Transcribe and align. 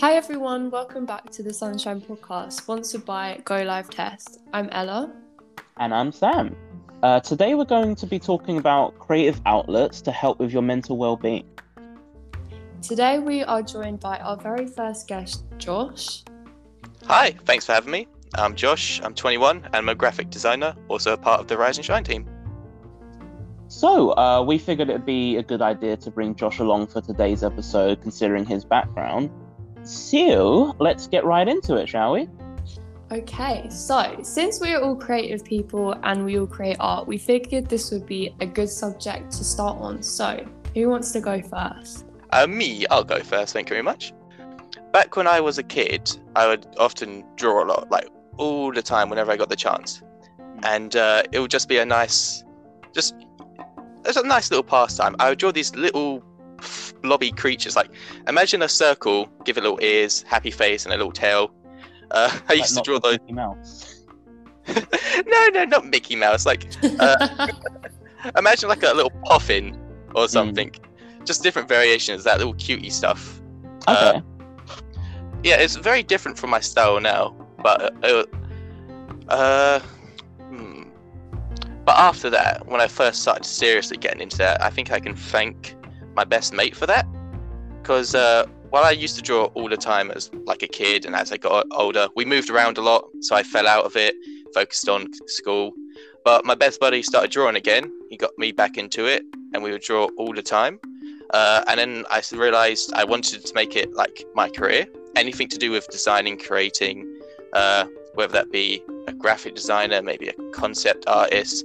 Hi 0.00 0.14
everyone, 0.14 0.70
welcome 0.70 1.06
back 1.06 1.30
to 1.30 1.44
the 1.44 1.54
Sunshine 1.54 2.00
Podcast, 2.00 2.54
sponsored 2.54 3.04
by 3.04 3.40
GoLiveTest. 3.44 4.38
I'm 4.52 4.68
Ella. 4.72 5.12
And 5.76 5.94
I'm 5.94 6.10
Sam. 6.10 6.56
Uh, 7.04 7.20
today 7.20 7.54
we're 7.54 7.64
going 7.64 7.94
to 7.94 8.06
be 8.06 8.18
talking 8.18 8.58
about 8.58 8.98
creative 8.98 9.40
outlets 9.46 10.02
to 10.02 10.10
help 10.10 10.40
with 10.40 10.52
your 10.52 10.62
mental 10.62 10.96
well-being. 10.96 11.46
Today 12.82 13.20
we 13.20 13.44
are 13.44 13.62
joined 13.62 14.00
by 14.00 14.18
our 14.18 14.36
very 14.36 14.66
first 14.66 15.06
guest, 15.06 15.44
Josh. 15.58 16.24
Hi, 17.06 17.30
thanks 17.44 17.64
for 17.64 17.72
having 17.72 17.92
me. 17.92 18.08
I'm 18.34 18.56
Josh, 18.56 19.00
I'm 19.00 19.14
21, 19.14 19.64
and 19.64 19.76
I'm 19.76 19.88
a 19.88 19.94
graphic 19.94 20.28
designer, 20.28 20.74
also 20.88 21.12
a 21.12 21.16
part 21.16 21.40
of 21.40 21.46
the 21.46 21.56
Rise 21.56 21.76
and 21.76 21.86
Shine 21.86 22.02
team. 22.02 22.28
So, 23.68 24.10
uh, 24.18 24.42
we 24.42 24.58
figured 24.58 24.90
it'd 24.90 25.06
be 25.06 25.36
a 25.36 25.42
good 25.42 25.62
idea 25.62 25.96
to 25.98 26.10
bring 26.10 26.34
Josh 26.34 26.58
along 26.58 26.88
for 26.88 27.00
today's 27.00 27.44
episode, 27.44 28.02
considering 28.02 28.44
his 28.44 28.64
background. 28.64 29.30
So, 29.84 30.74
let's 30.78 31.06
get 31.06 31.24
right 31.24 31.46
into 31.46 31.76
it, 31.76 31.88
shall 31.88 32.12
we? 32.12 32.28
Okay, 33.12 33.68
so 33.68 34.16
since 34.22 34.60
we 34.60 34.72
are 34.72 34.80
all 34.80 34.96
creative 34.96 35.44
people 35.44 35.94
and 36.02 36.24
we 36.24 36.38
all 36.38 36.46
create 36.46 36.78
art, 36.80 37.06
we 37.06 37.18
figured 37.18 37.68
this 37.68 37.90
would 37.90 38.06
be 38.06 38.34
a 38.40 38.46
good 38.46 38.70
subject 38.70 39.30
to 39.32 39.44
start 39.44 39.78
on. 39.78 40.02
So, 40.02 40.44
who 40.74 40.88
wants 40.88 41.12
to 41.12 41.20
go 41.20 41.42
first? 41.42 42.06
Uh, 42.30 42.46
me, 42.46 42.86
I'll 42.86 43.04
go 43.04 43.20
first, 43.20 43.52
thank 43.52 43.68
you 43.68 43.74
very 43.74 43.82
much. 43.82 44.14
Back 44.92 45.16
when 45.16 45.26
I 45.26 45.40
was 45.40 45.58
a 45.58 45.62
kid, 45.62 46.10
I 46.34 46.48
would 46.48 46.66
often 46.78 47.22
draw 47.36 47.62
a 47.62 47.66
lot, 47.66 47.90
like 47.90 48.08
all 48.38 48.72
the 48.72 48.82
time 48.82 49.10
whenever 49.10 49.30
I 49.32 49.36
got 49.36 49.50
the 49.50 49.56
chance. 49.56 50.02
And 50.62 50.96
uh, 50.96 51.24
it 51.30 51.40
would 51.40 51.50
just 51.50 51.68
be 51.68 51.76
a 51.76 51.84
nice, 51.84 52.42
just, 52.94 53.14
it's 54.06 54.16
a 54.16 54.26
nice 54.26 54.50
little 54.50 54.64
pastime. 54.64 55.14
I 55.18 55.28
would 55.28 55.38
draw 55.38 55.52
these 55.52 55.74
little 55.76 56.24
blobby 57.04 57.30
creatures. 57.30 57.76
Like, 57.76 57.90
imagine 58.26 58.62
a 58.62 58.68
circle, 58.68 59.28
give 59.44 59.56
it 59.58 59.62
little 59.62 59.78
ears, 59.82 60.22
happy 60.26 60.50
face, 60.50 60.84
and 60.86 60.92
a 60.92 60.96
little 60.96 61.12
tail. 61.12 61.52
Uh, 62.10 62.30
I 62.48 62.52
Like, 62.54 62.58
used 62.58 62.76
to 62.76 62.82
draw 62.82 62.98
those. 62.98 63.18
Mickey 63.20 63.32
Mouse. 63.34 64.00
no, 65.26 65.48
no, 65.52 65.64
not 65.64 65.86
Mickey 65.86 66.16
Mouse. 66.16 66.46
Like, 66.46 66.66
uh, 66.98 67.48
imagine 68.38 68.68
like 68.68 68.82
a 68.82 68.92
little 68.92 69.12
puffin 69.24 69.78
or 70.14 70.26
something. 70.26 70.74
Just 71.24 71.42
different 71.42 71.68
variations, 71.68 72.24
that 72.24 72.38
little 72.38 72.54
cutie 72.54 72.90
stuff. 72.90 73.40
Uh, 73.86 74.14
Okay. 74.16 74.26
yeah, 75.44 75.56
it's 75.56 75.76
very 75.76 76.02
different 76.02 76.38
from 76.38 76.48
my 76.50 76.60
style 76.60 76.98
now, 77.00 77.34
but 77.62 77.92
uh, 78.02 78.24
uh, 79.28 79.78
hmm. 80.48 80.84
but 81.84 81.96
after 81.96 82.30
that, 82.30 82.66
when 82.66 82.80
I 82.80 82.86
first 82.88 83.20
started 83.20 83.44
seriously 83.44 83.98
getting 83.98 84.22
into 84.22 84.38
that, 84.38 84.62
I 84.62 84.70
think 84.70 84.90
I 84.90 85.00
can 85.00 85.14
thank 85.14 85.76
my 86.14 86.24
best 86.24 86.52
mate 86.52 86.76
for 86.76 86.86
that, 86.86 87.06
because 87.82 88.14
uh, 88.14 88.46
while 88.70 88.84
I 88.84 88.90
used 88.90 89.16
to 89.16 89.22
draw 89.22 89.44
all 89.54 89.68
the 89.68 89.76
time 89.76 90.10
as 90.10 90.30
like 90.44 90.62
a 90.62 90.68
kid, 90.68 91.06
and 91.06 91.14
as 91.14 91.32
I 91.32 91.36
got 91.36 91.66
older, 91.72 92.08
we 92.16 92.24
moved 92.24 92.50
around 92.50 92.78
a 92.78 92.82
lot, 92.82 93.08
so 93.20 93.36
I 93.36 93.42
fell 93.42 93.68
out 93.68 93.84
of 93.84 93.96
it, 93.96 94.14
focused 94.52 94.88
on 94.88 95.08
school. 95.26 95.72
But 96.24 96.44
my 96.44 96.54
best 96.54 96.80
buddy 96.80 97.02
started 97.02 97.30
drawing 97.30 97.56
again. 97.56 97.92
He 98.08 98.16
got 98.16 98.36
me 98.38 98.52
back 98.52 98.78
into 98.78 99.06
it, 99.06 99.22
and 99.52 99.62
we 99.62 99.70
would 99.70 99.82
draw 99.82 100.08
all 100.16 100.32
the 100.32 100.42
time. 100.42 100.80
Uh, 101.30 101.64
and 101.68 101.78
then 101.78 102.04
I 102.10 102.22
realized 102.32 102.92
I 102.94 103.04
wanted 103.04 103.44
to 103.44 103.54
make 103.54 103.76
it 103.76 103.92
like 103.94 104.24
my 104.34 104.48
career 104.48 104.86
anything 105.16 105.48
to 105.48 105.58
do 105.58 105.70
with 105.70 105.88
designing, 105.88 106.38
creating, 106.38 107.20
uh, 107.52 107.86
whether 108.14 108.32
that 108.32 108.50
be 108.50 108.82
a 109.06 109.12
graphic 109.12 109.54
designer, 109.54 110.02
maybe 110.02 110.28
a 110.28 110.50
concept 110.52 111.04
artist. 111.06 111.64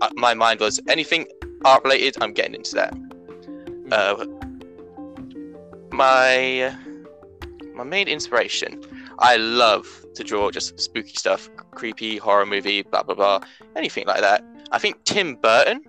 Uh, 0.00 0.08
my 0.14 0.34
mind 0.34 0.60
was 0.60 0.80
anything 0.88 1.26
art 1.64 1.82
related, 1.84 2.16
I'm 2.20 2.32
getting 2.32 2.54
into 2.54 2.74
that. 2.74 2.94
Uh, 3.90 4.26
my 5.92 6.74
my 7.74 7.84
main 7.84 8.08
inspiration, 8.08 8.82
I 9.18 9.36
love 9.36 9.86
to 10.14 10.24
draw 10.24 10.50
just 10.50 10.78
spooky 10.78 11.14
stuff, 11.14 11.48
creepy 11.70 12.16
horror 12.18 12.46
movie, 12.46 12.82
blah 12.82 13.02
blah 13.02 13.14
blah, 13.14 13.40
anything 13.76 14.06
like 14.06 14.20
that. 14.20 14.44
I 14.70 14.78
think 14.78 15.04
Tim 15.04 15.36
Burton 15.36 15.82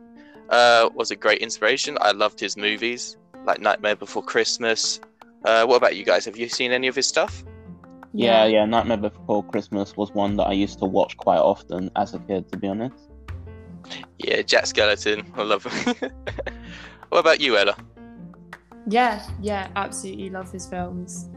uh, 0.49 0.89
was 0.93 1.11
a 1.11 1.15
great 1.15 1.41
inspiration. 1.41 1.97
I 2.01 2.11
loved 2.11 2.39
his 2.39 2.55
movies, 2.55 3.17
like 3.45 3.59
Nightmare 3.59 3.95
Before 3.95 4.23
Christmas, 4.23 4.99
uh, 5.45 5.65
what 5.65 5.77
about 5.77 5.95
you 5.95 6.03
guys? 6.03 6.25
Have 6.25 6.37
you 6.37 6.49
seen 6.49 6.71
any 6.71 6.87
of 6.87 6.95
his 6.95 7.07
stuff? 7.07 7.43
Yeah, 8.13 8.45
yeah. 8.45 8.65
Nightmare 8.65 8.97
Before 8.97 9.43
Christmas 9.43 9.95
was 9.95 10.11
one 10.11 10.35
that 10.37 10.47
I 10.47 10.53
used 10.53 10.79
to 10.79 10.85
watch 10.85 11.15
quite 11.17 11.37
often 11.37 11.89
as 11.95 12.13
a 12.13 12.19
kid, 12.19 12.51
to 12.51 12.57
be 12.57 12.67
honest. 12.67 12.95
Yeah, 14.17 14.41
Jack 14.41 14.65
Skellington. 14.65 15.25
I 15.35 15.43
love 15.43 15.63
him. 15.63 15.95
what 17.09 17.19
about 17.19 17.39
you, 17.39 17.57
Ella? 17.57 17.77
Yeah, 18.87 19.23
yeah, 19.41 19.69
absolutely 19.75 20.29
love 20.29 20.51
his 20.51 20.65
films. 20.67 21.29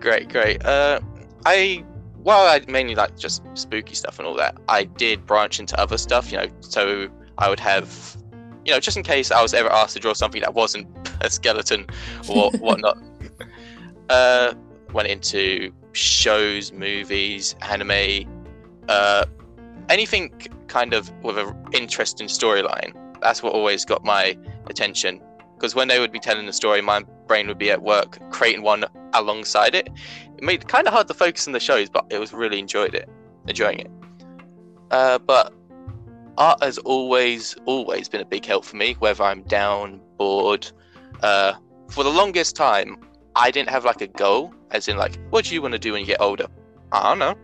Great, 0.00 0.28
great. 0.28 0.64
Uh, 0.64 1.00
I 1.44 1.84
while 2.22 2.46
I 2.46 2.60
mainly 2.70 2.94
like 2.94 3.18
just 3.18 3.42
spooky 3.54 3.94
stuff 3.94 4.18
and 4.18 4.26
all 4.26 4.34
that, 4.36 4.58
I 4.68 4.84
did 4.84 5.26
branch 5.26 5.58
into 5.58 5.78
other 5.80 5.98
stuff. 5.98 6.30
You 6.30 6.38
know, 6.38 6.46
so 6.60 7.08
I 7.38 7.48
would 7.48 7.60
have, 7.60 8.16
you 8.64 8.72
know, 8.72 8.80
just 8.80 8.96
in 8.96 9.02
case 9.02 9.30
I 9.30 9.42
was 9.42 9.54
ever 9.54 9.70
asked 9.70 9.94
to 9.94 10.00
draw 10.00 10.12
something 10.12 10.40
that 10.42 10.54
wasn't 10.54 10.86
a 11.20 11.30
skeleton 11.30 11.86
or 12.28 12.50
whatnot. 12.58 12.98
uh, 14.08 14.54
went 14.92 15.08
into 15.08 15.72
shows, 15.92 16.72
movies, 16.72 17.54
anime, 17.62 18.28
uh, 18.88 19.24
anything 19.88 20.30
kind 20.68 20.92
of 20.92 21.10
with 21.22 21.38
an 21.38 21.54
interesting 21.72 22.26
storyline. 22.28 22.94
That's 23.20 23.42
what 23.42 23.52
always 23.52 23.84
got 23.84 24.04
my 24.04 24.36
attention. 24.66 25.20
Because 25.60 25.74
when 25.74 25.88
they 25.88 26.00
would 26.00 26.10
be 26.10 26.18
telling 26.18 26.46
the 26.46 26.54
story, 26.54 26.80
my 26.80 27.02
brain 27.26 27.46
would 27.46 27.58
be 27.58 27.70
at 27.70 27.82
work 27.82 28.18
creating 28.30 28.62
one 28.62 28.86
alongside 29.12 29.74
it. 29.74 29.90
It 30.38 30.42
made 30.42 30.62
it 30.62 30.68
kind 30.68 30.86
of 30.86 30.94
hard 30.94 31.06
to 31.08 31.14
focus 31.14 31.46
on 31.46 31.52
the 31.52 31.60
shows, 31.60 31.90
but 31.90 32.06
it 32.08 32.18
was 32.18 32.32
really 32.32 32.58
enjoyed 32.58 32.94
it, 32.94 33.10
enjoying 33.46 33.80
it. 33.80 33.90
Uh, 34.90 35.18
but 35.18 35.52
art 36.38 36.62
has 36.62 36.78
always, 36.78 37.56
always 37.66 38.08
been 38.08 38.22
a 38.22 38.24
big 38.24 38.46
help 38.46 38.64
for 38.64 38.76
me. 38.76 38.94
Whether 39.00 39.22
I'm 39.22 39.42
down, 39.42 40.00
bored, 40.16 40.66
uh, 41.22 41.52
for 41.90 42.04
the 42.04 42.10
longest 42.10 42.56
time, 42.56 42.96
I 43.36 43.50
didn't 43.50 43.68
have 43.68 43.84
like 43.84 44.00
a 44.00 44.06
goal, 44.06 44.54
as 44.70 44.88
in 44.88 44.96
like, 44.96 45.18
what 45.28 45.44
do 45.44 45.54
you 45.54 45.60
want 45.60 45.72
to 45.72 45.78
do 45.78 45.92
when 45.92 46.00
you 46.00 46.06
get 46.06 46.22
older? 46.22 46.46
I 46.90 47.02
don't 47.10 47.18
know. 47.18 47.34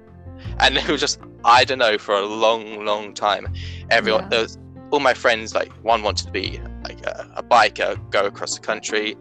And 0.58 0.76
it 0.78 0.88
was 0.88 1.02
just, 1.02 1.20
I 1.44 1.64
don't 1.64 1.78
know, 1.78 1.98
for 1.98 2.14
a 2.14 2.24
long, 2.24 2.82
long 2.86 3.12
time. 3.12 3.52
Everyone, 3.90 4.22
Yeah. 4.22 4.28
there 4.30 4.40
was 4.40 4.58
all 4.90 5.00
my 5.00 5.12
friends, 5.12 5.54
like 5.54 5.70
one 5.84 6.02
wanted 6.02 6.24
to 6.24 6.32
be 6.32 6.60
like 6.88 7.04
a, 7.06 7.30
a 7.36 7.42
biker, 7.42 7.98
go 8.10 8.26
across 8.26 8.54
the 8.54 8.60
country. 8.60 9.16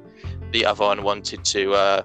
The 0.52 0.66
other 0.66 0.86
one 0.86 1.03
wanted 1.03 1.44
to 1.46 1.74
uh, 1.74 2.02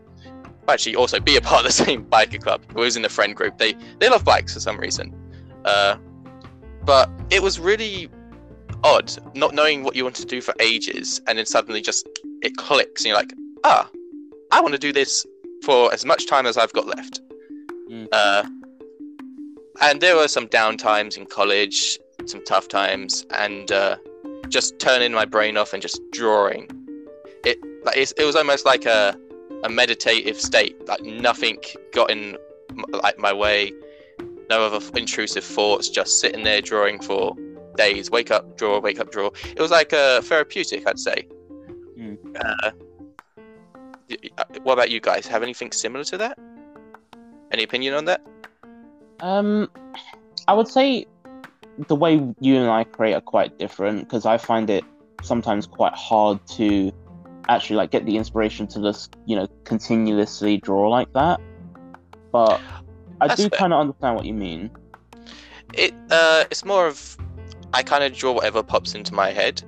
actually 0.69 0.97
also 0.97 1.21
be 1.21 1.37
a 1.37 1.41
part 1.41 1.61
of 1.61 1.67
the 1.67 1.73
same 1.85 2.05
biker 2.05 2.41
club. 2.41 2.63
It 2.71 2.75
was 2.75 2.97
in 2.97 3.03
the 3.03 3.09
friend 3.09 3.35
group. 3.35 3.59
They 3.59 3.75
they 3.99 4.09
love 4.09 4.25
bikes 4.25 4.55
for 4.55 4.61
some 4.61 4.79
reason. 4.79 5.15
Uh, 5.65 5.97
but 6.85 7.11
it 7.31 7.43
was 7.43 7.59
really 7.61 8.09
odd 8.83 9.13
not 9.35 9.55
knowing 9.55 9.85
what 9.85 9.95
you 9.95 10.05
want 10.05 10.17
to 10.17 10.25
do 10.25 10.41
for 10.41 10.55
ages, 10.61 11.21
and 11.27 11.39
then 11.39 11.47
suddenly 11.47 11.81
just 11.81 12.09
it 12.43 12.57
clicks, 12.57 13.03
and 13.03 13.09
you're 13.09 13.17
like, 13.17 13.33
ah, 13.65 13.89
I 14.51 14.61
want 14.61 14.73
to 14.73 14.79
do 14.79 14.93
this 14.93 15.27
for 15.63 15.93
as 15.93 16.05
much 16.05 16.27
time 16.27 16.47
as 16.47 16.57
I've 16.57 16.73
got 16.73 16.87
left. 16.87 17.21
Mm. 17.91 18.09
Uh, 18.13 18.45
and 19.83 20.01
there 20.01 20.17
were 20.17 20.29
some 20.29 20.47
down 20.47 20.77
times 20.77 21.17
in 21.17 21.27
college, 21.27 21.99
some 22.27 22.43
tough 22.45 22.69
times, 22.69 23.27
and 23.31 23.71
uh, 23.71 23.97
just 24.51 24.79
turning 24.79 25.13
my 25.13 25.25
brain 25.25 25.57
off 25.57 25.73
and 25.73 25.81
just 25.81 26.01
drawing. 26.13 26.69
It 27.45 27.59
like 27.85 27.97
it's, 27.97 28.13
it 28.13 28.25
was 28.25 28.37
almost 28.37 28.67
like 28.67 28.85
a 28.85 29.17
a 29.65 29.69
meditative 29.69 30.41
state. 30.41 30.77
Like 30.87 31.03
nothing 31.03 31.59
got 31.93 32.11
in 32.11 32.37
like 32.91 33.19
my 33.19 33.33
way. 33.33 33.73
No 34.51 34.67
other 34.67 34.85
intrusive 34.99 35.45
thoughts. 35.45 35.89
Just 35.89 36.21
sitting 36.21 36.43
there 36.43 36.61
drawing 36.61 37.01
for 37.01 37.35
days. 37.77 38.11
Wake 38.11 38.31
up, 38.31 38.57
draw. 38.59 38.81
Wake 38.81 39.01
up, 39.01 39.11
draw. 39.13 39.31
It 39.45 39.61
was 39.61 39.71
like 39.71 39.93
a 39.93 40.21
therapeutic, 40.23 40.87
I'd 40.87 40.99
say. 40.99 41.27
Mm. 41.99 42.19
Uh, 42.37 42.71
y- 44.11 44.17
y- 44.23 44.45
what 44.63 44.73
about 44.75 44.91
you 44.91 45.01
guys? 45.01 45.27
Have 45.27 45.43
anything 45.43 45.71
similar 45.73 46.05
to 46.05 46.19
that? 46.19 46.39
Any 47.53 47.63
opinion 47.63 47.95
on 47.95 48.05
that? 48.07 48.23
Um, 49.21 49.71
I 50.49 50.53
would 50.55 50.69
say 50.69 51.07
the 51.89 51.97
way 51.97 52.15
you 52.41 52.57
and 52.57 52.71
I 52.71 52.85
create 52.85 53.15
are 53.15 53.21
quite 53.21 53.59
different 53.59 54.01
because 54.01 54.27
I 54.27 54.39
find 54.39 54.69
it 54.71 54.85
sometimes 55.23 55.67
quite 55.67 55.95
hard 55.95 56.39
to 56.57 56.93
actually 57.49 57.77
like 57.77 57.91
get 57.91 58.07
the 58.07 58.17
inspiration 58.17 58.67
to 58.69 58.81
just 58.81 59.15
you 59.27 59.37
know 59.37 59.47
continuously 59.65 60.59
draw 60.59 60.89
like 60.89 61.13
that. 61.15 61.41
But 62.33 62.61
I 63.21 63.29
That's 63.29 63.43
do 63.43 63.51
kind 63.51 63.73
of 63.73 63.81
understand 63.81 64.17
what 64.17 64.25
you 64.25 64.35
mean. 64.35 64.71
It 65.75 65.93
uh, 66.11 66.45
it's 66.51 66.65
more 66.65 66.87
of 66.87 67.17
I 67.73 67.83
kind 67.83 68.05
of 68.05 68.17
draw 68.17 68.33
whatever 68.33 68.63
pops 68.63 68.95
into 68.95 69.15
my 69.15 69.31
head. 69.31 69.63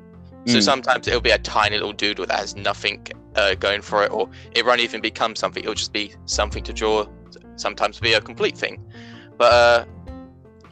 So 0.46 0.58
Mm. 0.58 0.62
sometimes 0.62 1.06
it'll 1.06 1.20
be 1.20 1.30
a 1.30 1.38
tiny 1.38 1.76
little 1.76 1.92
doodle 1.92 2.26
that 2.26 2.36
has 2.38 2.56
nothing 2.56 3.06
uh, 3.36 3.54
going 3.54 3.80
for 3.80 4.02
it, 4.02 4.10
or 4.10 4.28
it 4.52 4.66
won't 4.66 4.80
even 4.80 5.00
become 5.00 5.36
something. 5.36 5.62
It'll 5.62 5.74
just 5.74 5.92
be 5.92 6.14
something 6.26 6.64
to 6.64 6.72
draw. 6.72 7.06
Sometimes 7.56 8.00
be 8.00 8.14
a 8.14 8.20
complete 8.20 8.58
thing. 8.58 8.84
But 9.38 9.52
uh, 9.52 9.84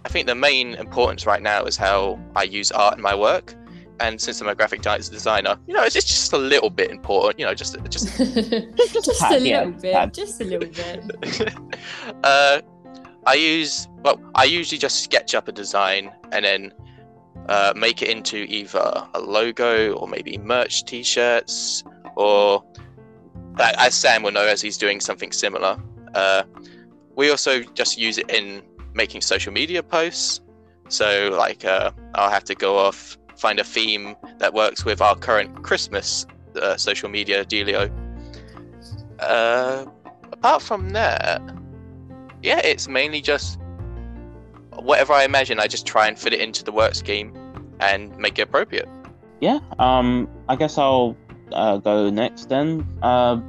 I 0.04 0.08
think 0.08 0.26
the 0.26 0.34
main 0.34 0.74
importance 0.74 1.26
right 1.26 1.42
now 1.42 1.64
is 1.64 1.76
how 1.76 2.18
I 2.34 2.44
use 2.44 2.72
art 2.72 2.96
in 2.96 3.02
my 3.02 3.14
work, 3.14 3.54
and 4.00 4.20
since 4.20 4.40
I'm 4.40 4.48
a 4.48 4.54
graphic 4.54 4.80
designer, 4.82 5.58
you 5.66 5.74
know, 5.74 5.82
it's 5.82 5.94
just 5.94 6.32
a 6.32 6.38
little 6.38 6.70
bit 6.70 6.90
important. 6.90 7.38
You 7.38 7.46
know, 7.46 7.54
just 7.54 7.76
just 7.90 8.16
just, 8.16 8.18
just 9.04 9.22
a 9.22 9.38
little 9.38 9.72
bit, 9.72 9.92
tad. 9.92 10.14
just 10.14 10.40
a 10.40 10.44
little 10.44 10.68
bit. 10.68 11.54
uh, 12.24 12.60
I 13.26 13.34
use 13.34 13.88
well, 14.02 14.20
I 14.34 14.44
usually 14.44 14.78
just 14.78 15.04
sketch 15.04 15.34
up 15.34 15.48
a 15.48 15.52
design 15.52 16.10
and 16.32 16.44
then 16.44 16.72
uh, 17.48 17.74
make 17.76 18.00
it 18.00 18.08
into 18.08 18.38
either 18.48 19.06
a 19.14 19.20
logo 19.20 19.92
or 19.92 20.08
maybe 20.08 20.38
merch 20.38 20.84
T-shirts 20.84 21.84
or 22.16 22.64
as 23.58 23.94
Sam 23.94 24.22
will 24.22 24.32
know 24.32 24.46
as 24.46 24.62
he's 24.62 24.78
doing 24.78 25.00
something 25.00 25.32
similar. 25.32 25.76
Uh, 26.14 26.44
we 27.16 27.30
also 27.30 27.60
just 27.60 27.98
use 27.98 28.18
it 28.18 28.30
in 28.30 28.62
making 28.94 29.20
social 29.20 29.52
media 29.52 29.82
posts. 29.82 30.40
So 30.88 31.30
like 31.36 31.64
uh, 31.64 31.92
I'll 32.14 32.30
have 32.30 32.44
to 32.44 32.54
go 32.54 32.78
off 32.78 33.16
find 33.36 33.58
a 33.58 33.64
theme 33.64 34.14
that 34.38 34.52
works 34.52 34.84
with 34.84 35.00
our 35.00 35.16
current 35.16 35.62
Christmas 35.62 36.26
uh, 36.60 36.76
social 36.76 37.08
media 37.08 37.44
dealio. 37.44 37.90
Uh, 39.18 39.86
apart 40.32 40.62
from 40.62 40.90
that, 40.90 41.40
yeah, 42.42 42.58
it's 42.58 42.86
mainly 42.86 43.20
just 43.20 43.58
whatever 44.74 45.12
I 45.12 45.24
imagine. 45.24 45.58
I 45.58 45.66
just 45.66 45.86
try 45.86 46.06
and 46.06 46.18
fit 46.18 46.32
it 46.32 46.40
into 46.40 46.62
the 46.62 46.72
work 46.72 46.94
scheme 46.94 47.34
and 47.80 48.16
make 48.18 48.38
it 48.38 48.42
appropriate. 48.42 48.88
Yeah. 49.40 49.60
Um. 49.78 50.28
I 50.48 50.56
guess 50.56 50.76
I'll 50.76 51.16
uh, 51.52 51.78
go 51.78 52.10
next 52.10 52.48
then. 52.48 52.86
Uh, 53.02 53.40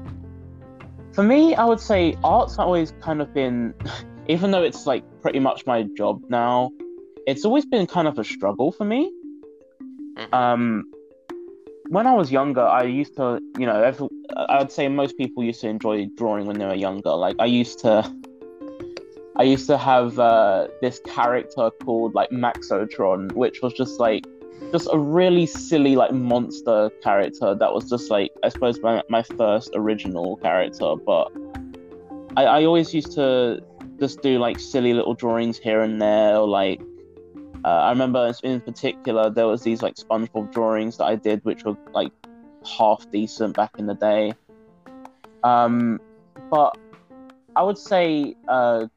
for 1.14 1.24
me, 1.24 1.56
I 1.56 1.66
would 1.66 1.80
say 1.80 2.16
art's 2.24 2.58
always 2.58 2.94
kind 3.02 3.22
of 3.22 3.34
been, 3.34 3.74
even 4.28 4.52
though 4.52 4.64
it's 4.64 4.88
like 4.88 5.04
pretty 5.22 5.40
much 5.40 5.66
my 5.66 5.84
job 5.98 6.22
now, 6.30 6.72
it's 7.28 7.46
always 7.46 7.66
been 7.66 7.88
kind 7.88 8.08
of 8.08 8.18
a 8.18 8.24
struggle 8.24 8.72
for 8.72 8.86
me. 8.86 9.12
Mhm. 10.18 10.34
Um, 10.34 10.84
when 11.90 12.08
I 12.08 12.14
was 12.14 12.32
younger, 12.32 12.62
I 12.62 12.84
used 12.84 13.16
to, 13.18 13.40
you 13.58 13.66
know, 13.66 13.82
every, 13.84 14.08
I 14.36 14.60
would 14.60 14.72
say 14.72 14.88
most 14.88 15.18
people 15.18 15.44
used 15.44 15.62
to 15.62 15.68
enjoy 15.68 16.08
drawing 16.16 16.46
when 16.46 16.58
they 16.58 16.66
were 16.66 16.76
younger. 16.76 17.12
Like 17.12 17.36
I 17.40 17.46
used 17.46 17.80
to, 17.80 18.10
I 19.36 19.44
used 19.44 19.68
to 19.68 19.78
have 19.78 20.18
uh, 20.18 20.68
this 20.82 21.02
character 21.06 21.70
called 21.84 22.16
like 22.16 22.30
Maxotron, 22.30 23.32
which 23.34 23.62
was 23.62 23.74
just 23.74 24.00
like, 24.00 24.26
just 24.72 24.88
a 24.94 24.98
really 24.98 25.46
silly 25.46 25.96
like 25.96 26.14
monster 26.14 26.90
character 27.04 27.56
that 27.56 27.74
was 27.74 27.90
just 27.90 28.10
like, 28.10 28.32
I 28.44 28.50
suppose 28.50 28.80
my, 28.82 29.04
my 29.10 29.24
first 29.24 29.72
original 29.76 30.38
character. 30.38 30.96
But 30.96 31.32
I, 32.38 32.46
I 32.46 32.66
always 32.66 32.94
used 32.94 33.12
to 33.14 33.62
just 34.02 34.24
do 34.24 34.40
like 34.40 34.60
silly 34.60 34.96
little 34.96 35.14
drawings 35.14 35.60
here 35.60 35.82
and 35.82 36.02
there, 36.02 36.36
or 36.36 36.48
like 36.48 36.82
uh, 37.64 37.68
I 37.68 37.90
remember 37.92 38.34
in 38.42 38.60
particular 38.60 39.30
there 39.30 39.46
was 39.46 39.62
these 39.62 39.84
like 39.84 39.94
SpongeBob 39.96 40.52
drawings 40.52 40.98
that 40.98 41.06
I 41.06 41.16
did, 41.16 41.46
which 41.46 41.64
were 41.64 41.78
like 41.94 42.12
half 42.78 43.10
decent 43.12 43.56
back 43.56 43.72
in 43.78 43.86
the 43.86 43.94
day. 43.94 44.34
Um, 45.44 46.00
but 46.50 46.76
I 47.56 47.62
would 47.62 47.78
say 47.78 48.36
uh, 48.48 48.88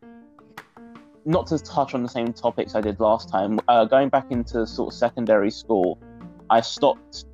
not 1.26 1.48
to 1.48 1.58
touch 1.58 1.94
on 1.94 2.02
the 2.02 2.08
same 2.08 2.32
topics 2.32 2.74
I 2.74 2.80
did 2.80 2.98
last 2.98 3.28
time. 3.28 3.60
Uh, 3.68 3.84
going 3.84 4.08
back 4.08 4.30
into 4.30 4.66
sort 4.66 4.94
of 4.94 4.98
secondary 4.98 5.50
school, 5.50 5.98
I 6.48 6.62
stopped 6.62 7.26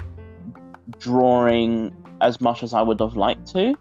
drawing 0.99 1.95
as 2.21 2.41
much 2.41 2.65
as 2.65 2.75
I 2.75 2.83
would 2.83 2.99
have 2.99 3.17
liked 3.17 3.47
to. 3.53 3.75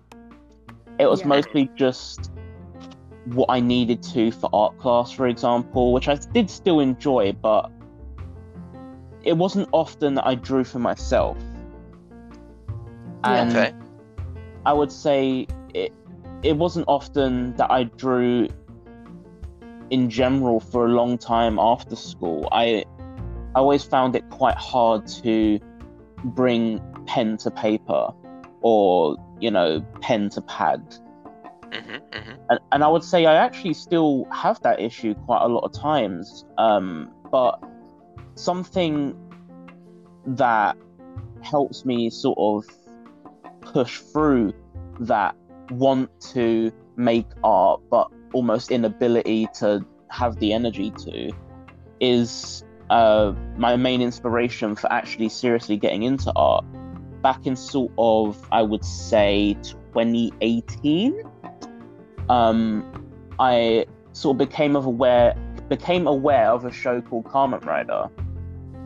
It 1.00 1.08
was 1.08 1.22
Yeah. 1.22 1.28
mostly 1.28 1.72
just 1.76 2.32
what 3.34 3.48
I 3.50 3.60
needed 3.60 4.02
to 4.04 4.32
for 4.32 4.50
art 4.54 4.78
class, 4.78 5.12
for 5.12 5.28
example, 5.28 5.94
which 5.94 6.08
I 6.08 6.16
did 6.16 6.50
still 6.50 6.80
enjoy, 6.80 7.34
but 7.34 7.72
it 9.24 9.34
wasn't 9.34 9.70
often 9.72 10.16
that 10.16 10.26
I 10.26 10.36
drew 10.36 10.64
for 10.64 10.80
myself. 10.80 11.38
And 13.24 13.52
Okay. 13.52 13.74
I 14.66 14.74
would 14.74 14.92
say 14.92 15.48
it 15.74 15.94
it 16.42 16.56
wasn't 16.56 16.86
often 16.88 17.54
that 17.58 17.70
I 17.70 17.84
drew 17.84 18.48
in 19.90 20.10
general 20.10 20.60
for 20.60 20.86
a 20.86 20.90
long 20.90 21.18
time 21.18 21.60
after 21.60 21.96
school. 21.96 22.48
I 22.52 22.86
I 23.56 23.60
always 23.60 23.84
found 23.84 24.16
it 24.16 24.30
quite 24.30 24.56
hard 24.56 25.08
to 25.24 25.60
bring 26.24 26.82
pen 27.08 27.38
to 27.38 27.52
paper 27.52 28.14
or, 28.62 29.18
you 29.40 29.50
know, 29.50 29.82
pen 30.02 30.30
to 30.30 30.42
pad. 30.42 30.82
Hmm 31.72 31.96
hmm 32.14 32.32
And, 32.50 32.60
and 32.72 32.84
I 32.84 32.88
would 32.88 33.04
say 33.04 33.26
I 33.26 33.36
actually 33.36 33.74
still 33.74 34.26
have 34.32 34.62
that 34.62 34.80
issue 34.80 35.14
quite 35.14 35.44
a 35.44 35.48
lot 35.48 35.64
of 35.64 35.72
times. 35.72 36.46
Um, 36.58 37.12
but 37.32 37.62
something 38.36 39.16
that 40.26 40.78
helps 41.42 41.86
me 41.86 42.10
sort 42.10 42.38
of 42.40 42.66
push 43.62 44.00
through 44.00 44.54
that 45.02 45.36
want 45.72 46.10
to 46.34 46.72
make 46.96 47.28
art, 47.44 47.82
but 47.90 48.10
almost 48.34 48.72
inability 48.72 49.48
to 49.56 49.86
have 50.10 50.38
the 50.40 50.54
energy 50.54 50.92
to, 50.92 51.32
is 52.00 52.64
uh, 52.90 53.34
my 53.58 53.76
main 53.76 54.02
inspiration 54.02 54.76
for 54.76 54.92
actually 54.92 55.30
seriously 55.30 55.78
getting 55.78 56.04
into 56.04 56.32
art. 56.36 56.66
Back 57.22 57.46
in 57.46 57.56
sort 57.56 57.92
of, 57.98 58.38
I 58.52 58.62
would 58.62 58.84
say, 58.84 59.58
2018 59.94 61.22
um, 62.30 62.86
I 63.40 63.86
sort 64.14 64.36
of 64.36 64.50
became 64.50 64.76
aware 64.76 65.36
became 65.68 66.08
aware 66.08 66.50
of 66.50 66.66
a 66.66 66.72
show 66.72 67.02
called 67.02 67.26
Kamen 67.26 67.64
Rider, 67.66 68.10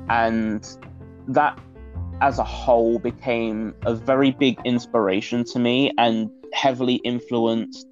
and 0.09 0.67
that 1.27 1.57
as 2.21 2.39
a 2.39 2.43
whole 2.43 2.99
became 2.99 3.73
a 3.83 3.93
very 3.93 4.31
big 4.31 4.57
inspiration 4.65 5.43
to 5.45 5.59
me 5.59 5.91
and 5.97 6.29
heavily 6.53 6.95
influenced 6.95 7.87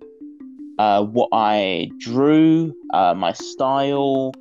uh, 0.77 1.03
what 1.03 1.29
I 1.31 1.91
drew, 1.99 2.73
uh, 2.93 3.13
my 3.13 3.33
style, 3.33 4.33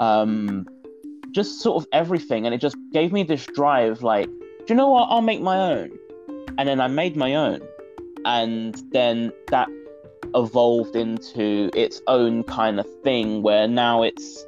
um, 0.00 0.66
just 1.32 1.60
sort 1.60 1.82
of 1.82 1.88
everything, 1.92 2.46
and 2.46 2.54
it 2.54 2.58
just 2.58 2.76
gave 2.92 3.12
me 3.12 3.22
this 3.22 3.46
drive. 3.46 4.02
Like, 4.02 4.26
do 4.26 4.64
you 4.68 4.74
know 4.74 4.88
what? 4.88 5.08
I'll 5.10 5.20
make 5.20 5.40
my 5.40 5.58
own, 5.58 5.90
and 6.58 6.68
then 6.68 6.80
I 6.80 6.88
made 6.88 7.16
my 7.16 7.34
own, 7.34 7.60
and 8.24 8.74
then 8.92 9.32
that 9.48 9.68
evolved 10.34 10.96
into 10.96 11.70
its 11.74 12.00
own 12.06 12.42
kind 12.44 12.80
of 12.80 12.86
thing 13.02 13.42
where 13.42 13.68
now 13.68 14.02
it's 14.02 14.46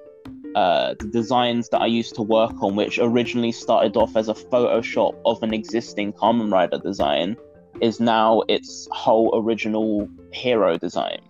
uh, 0.55 0.95
the 0.99 1.07
designs 1.09 1.69
that 1.69 1.83
I 1.83 1.87
used 1.87 2.15
to 2.15 2.23
work 2.23 2.63
on, 2.63 2.77
which 2.77 2.99
originally 2.99 3.53
started 3.53 3.97
off 3.97 4.17
as 4.17 4.29
a 4.29 4.35
Photoshop 4.35 5.15
of 5.25 5.43
an 5.43 5.53
existing 5.53 6.15
Kamen 6.15 6.51
Rider 6.51 6.79
design, 6.79 7.37
is 7.81 8.01
now 8.01 8.43
its 8.49 8.89
whole 8.91 9.31
original 9.35 10.09
hero 10.33 10.79
design. 10.79 11.21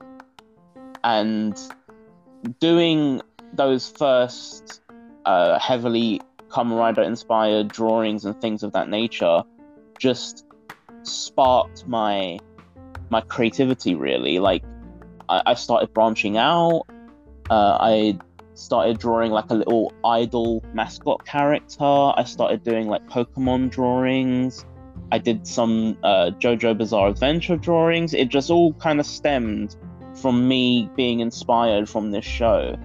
And 1.02 1.58
doing 2.60 3.20
those 3.52 3.90
first 3.90 4.80
uh, 5.24 5.58
heavily 5.58 6.20
Kamen 6.48 6.78
Rider 6.78 7.02
inspired 7.02 7.68
drawings 7.68 8.24
and 8.24 8.40
things 8.40 8.62
of 8.62 8.72
that 8.72 8.88
nature 8.88 9.42
just 9.98 10.44
sparked 11.02 11.86
my 11.86 12.38
my 13.10 13.20
creativity 13.20 13.94
really. 13.94 14.38
Like 14.38 14.62
i, 15.28 15.42
I 15.46 15.54
started 15.54 15.92
branching 15.92 16.36
out. 16.36 16.84
Uh, 17.48 17.78
i 17.80 18.18
started 18.54 18.98
drawing 18.98 19.30
like 19.30 19.50
a 19.50 19.54
little 19.54 19.92
idol 20.04 20.64
mascot 20.72 21.24
character. 21.26 21.84
I 21.84 22.24
started 22.24 22.64
doing 22.64 22.88
like 22.88 23.06
pokemon 23.08 23.70
drawings. 23.70 24.64
I 25.12 25.18
did 25.18 25.46
some 25.46 25.96
uh, 26.02 26.30
jojo 26.38 26.76
bizarre 26.76 27.08
adventure 27.08 27.56
drawings. 27.56 28.14
It 28.14 28.28
just 28.28 28.50
all 28.50 28.72
kind 28.74 28.98
of 28.98 29.06
stemmed 29.06 29.76
from 30.14 30.48
me 30.48 30.90
being 30.96 31.20
inspired 31.20 31.88
from 31.88 32.10
this 32.10 32.24
show. 32.24 32.76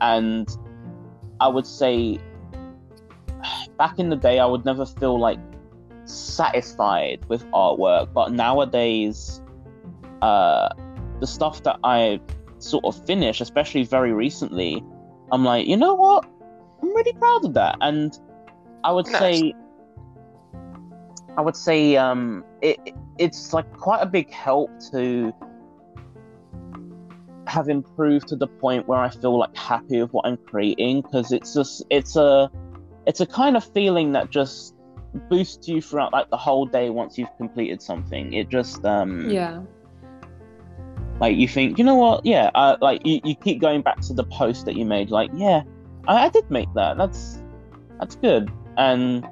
And 0.00 0.48
i 1.40 1.48
would 1.48 1.66
say 1.66 2.18
back 3.76 4.00
in 4.00 4.08
the 4.08 4.16
day 4.16 4.40
i 4.40 4.44
would 4.44 4.64
never 4.64 4.84
feel 4.84 5.18
like 5.18 5.38
satisfied 6.04 7.24
with 7.28 7.44
artwork. 7.46 8.12
But 8.12 8.32
nowadays 8.32 9.40
uh, 10.22 10.68
the 11.20 11.26
stuff 11.26 11.62
that 11.64 11.78
I 11.84 12.20
sort 12.58 12.84
of 12.84 13.06
finished, 13.06 13.40
especially 13.40 13.84
very 13.84 14.12
recently, 14.12 14.82
I'm 15.32 15.44
like, 15.44 15.66
you 15.66 15.76
know 15.76 15.94
what? 15.94 16.24
I'm 16.82 16.94
really 16.94 17.12
proud 17.14 17.44
of 17.44 17.54
that. 17.54 17.76
And 17.80 18.18
I 18.84 18.92
would 18.92 19.06
Nice. 19.06 19.18
say, 19.18 19.54
I 21.36 21.40
would 21.40 21.56
say, 21.56 21.96
um, 21.96 22.44
it 22.62 22.78
it's 23.18 23.52
like 23.52 23.70
quite 23.76 24.00
a 24.00 24.06
big 24.06 24.30
help 24.30 24.70
to 24.92 25.32
have 27.46 27.68
improved 27.68 28.28
to 28.28 28.36
the 28.36 28.46
point 28.46 28.86
where 28.86 28.98
I 28.98 29.08
feel 29.08 29.38
like 29.38 29.56
happy 29.56 30.00
with 30.00 30.12
what 30.12 30.26
I'm 30.26 30.36
creating 30.36 31.00
because 31.00 31.32
it's 31.32 31.54
just 31.54 31.82
it's 31.90 32.14
a 32.14 32.50
it's 33.06 33.20
a 33.20 33.26
kind 33.26 33.56
of 33.56 33.64
feeling 33.72 34.12
that 34.12 34.30
just 34.30 34.74
boosts 35.30 35.66
you 35.66 35.80
throughout 35.80 36.12
like 36.12 36.28
the 36.30 36.36
whole 36.36 36.66
day 36.66 36.90
once 36.90 37.16
you've 37.16 37.34
completed 37.38 37.80
something. 37.80 38.32
It 38.34 38.50
just 38.50 38.84
um 38.84 39.30
Yeah. 39.30 39.62
Like 41.20 41.36
you 41.36 41.48
think 41.48 41.78
you 41.78 41.84
know 41.84 41.96
what 41.96 42.24
yeah 42.24 42.50
uh, 42.54 42.76
like 42.80 43.04
you, 43.04 43.20
you 43.24 43.34
keep 43.34 43.60
going 43.60 43.82
back 43.82 44.00
to 44.00 44.12
the 44.12 44.24
post 44.24 44.64
that 44.64 44.76
you 44.76 44.84
made 44.84 45.10
like 45.10 45.30
yeah 45.34 45.62
I, 46.06 46.26
I 46.26 46.28
did 46.28 46.50
make 46.50 46.72
that 46.74 46.96
that's 46.96 47.42
that's 47.98 48.14
good 48.16 48.50
and 48.76 49.26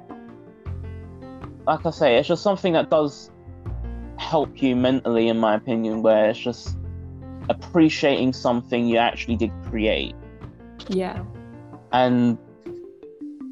like 1.67 1.85
I 1.85 1.91
say, 1.91 2.15
it's 2.15 2.27
just 2.27 2.41
something 2.41 2.73
that 2.73 2.89
does 2.89 3.29
help 4.17 4.61
you 4.61 4.75
mentally, 4.75 5.27
in 5.27 5.37
my 5.37 5.53
opinion, 5.53 6.01
where 6.01 6.29
it's 6.29 6.39
just 6.39 6.77
appreciating 7.49 8.33
something 8.33 8.87
you 8.87 8.97
actually 8.97 9.35
did 9.35 9.51
create. 9.69 10.15
Yeah. 10.87 11.23
And 11.91 12.37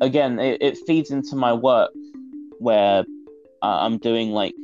again, 0.01 0.39
it, 0.39 0.61
it 0.61 0.77
feeds 0.87 1.11
into 1.11 1.35
my 1.35 1.51
work 1.53 1.91
where 2.59 3.01
uh, 3.61 3.79
I'm 3.81 3.97
doing 3.97 4.31
like 4.31 4.55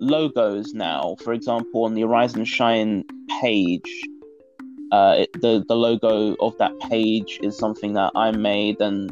logos 0.00 0.72
now. 0.72 1.16
For 1.22 1.32
example, 1.32 1.84
on 1.84 1.94
the 1.94 2.02
and 2.02 2.46
Shine 2.46 3.04
page, 3.40 3.90
uh, 4.92 5.14
it, 5.18 5.32
the 5.40 5.64
the 5.66 5.74
logo 5.74 6.34
of 6.40 6.56
that 6.58 6.78
page 6.80 7.38
is 7.42 7.56
something 7.56 7.92
that 7.94 8.12
I 8.14 8.30
made, 8.32 8.80
and 8.80 9.10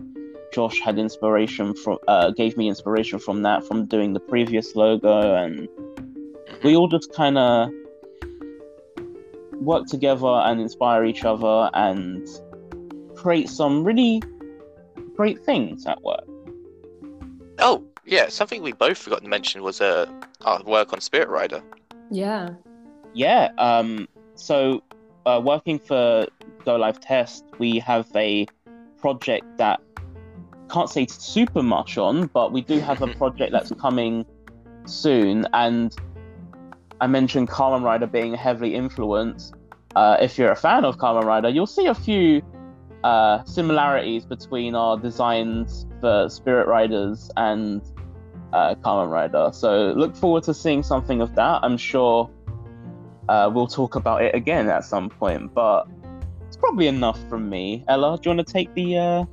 Josh 0.53 0.81
had 0.81 0.99
inspiration 0.99 1.75
from, 1.75 1.99
uh, 2.09 2.31
gave 2.31 2.57
me 2.57 2.69
inspiration 2.69 3.19
from 3.19 3.43
that 3.43 3.65
from 3.65 3.87
doing 3.87 4.13
the 4.13 4.21
previous 4.21 4.75
logo, 4.75 5.35
and 5.35 5.69
we 6.65 6.77
all 6.77 6.89
just 6.89 7.13
kind 7.15 7.39
of 7.39 7.71
work 9.61 9.87
together 9.87 10.27
and 10.27 10.61
inspire 10.61 11.05
each 11.05 11.25
other 11.25 11.71
and 11.75 12.27
create 13.17 13.49
some 13.49 13.85
really 13.85 14.23
great 15.17 15.45
things 15.45 15.87
at 15.87 16.03
work. 16.03 16.25
Oh, 17.59 17.85
yeah, 18.05 18.29
something 18.29 18.63
we 18.63 18.73
both 18.73 18.99
forgot 18.99 19.23
to 19.23 19.29
mention 19.29 19.63
was 19.63 19.81
uh, 19.81 20.07
our 20.43 20.63
work 20.63 20.93
on 20.93 21.01
Spirit 21.01 21.29
Rider. 21.29 21.63
Yeah. 22.11 22.51
Yeah. 23.15 23.51
Um. 23.59 24.09
So, 24.39 24.85
uh, 25.27 25.41
working 25.45 25.81
for 25.81 26.27
GoLiveTest, 26.65 27.43
we 27.59 27.81
have 27.81 28.07
a 28.15 28.47
project 29.01 29.59
that 29.59 29.81
can't 30.71 30.89
say 30.89 31.07
super 31.07 31.63
much 31.63 31.99
on, 31.99 32.29
but 32.29 32.53
we 32.53 32.61
do 32.61 32.79
have 32.79 33.03
a 33.03 33.09
project 33.19 33.51
that's 33.51 33.73
coming 33.81 34.25
soon. 34.87 35.45
And 35.53 35.95
I 37.01 37.09
mentioned 37.09 37.49
Kamen 37.49 37.83
Rider 37.83 38.07
being 38.07 38.33
heavily 38.35 38.77
influenced. 38.77 39.55
Uh, 39.97 40.17
if 40.21 40.39
you're 40.39 40.53
a 40.53 40.57
fan 40.57 40.85
of 40.85 40.99
Kamen 40.99 41.25
Rider, 41.25 41.49
you'll 41.49 41.67
see 41.67 41.87
a 41.87 41.95
few 41.95 42.41
uh, 43.03 43.43
similarities 43.43 44.25
between 44.25 44.77
our 44.77 44.97
designs 44.97 45.85
for 46.01 46.29
Spirit 46.29 46.69
Riders 46.69 47.29
and 47.37 47.83
uh, 48.53 48.77
Kamen 48.77 49.11
Rider. 49.11 49.51
So 49.53 49.93
look 49.97 50.15
forward 50.15 50.45
to 50.45 50.55
seeing 50.55 50.85
something 50.85 51.21
of 51.21 51.35
that. 51.35 51.61
I'm 51.65 51.77
sure 51.77 52.31
uh, 53.29 53.51
we'll 53.53 53.67
talk 53.67 53.95
about 53.95 54.23
it 54.23 54.35
again 54.35 54.69
at 54.69 54.85
some 54.85 55.09
point, 55.09 55.53
but 55.55 55.89
it's 56.47 56.57
probably 56.57 56.87
enough 56.87 57.19
from 57.29 57.49
me. 57.49 57.85
Ella, 57.89 58.17
do 58.17 58.31
you 58.31 58.37
want 58.37 58.47
to 58.47 58.53
take 58.53 58.73
the? 58.75 58.97
Uh... 58.97 59.25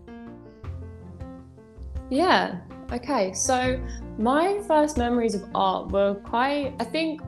Yeah. 2.10 2.60
Okay. 2.92 3.34
So 3.34 3.80
my 4.18 4.60
first 4.68 4.98
memories 4.98 5.36
of 5.36 5.44
art 5.56 5.92
were 5.92 6.16
quite, 6.16 6.74
I 6.80 6.84
think, 6.84 7.22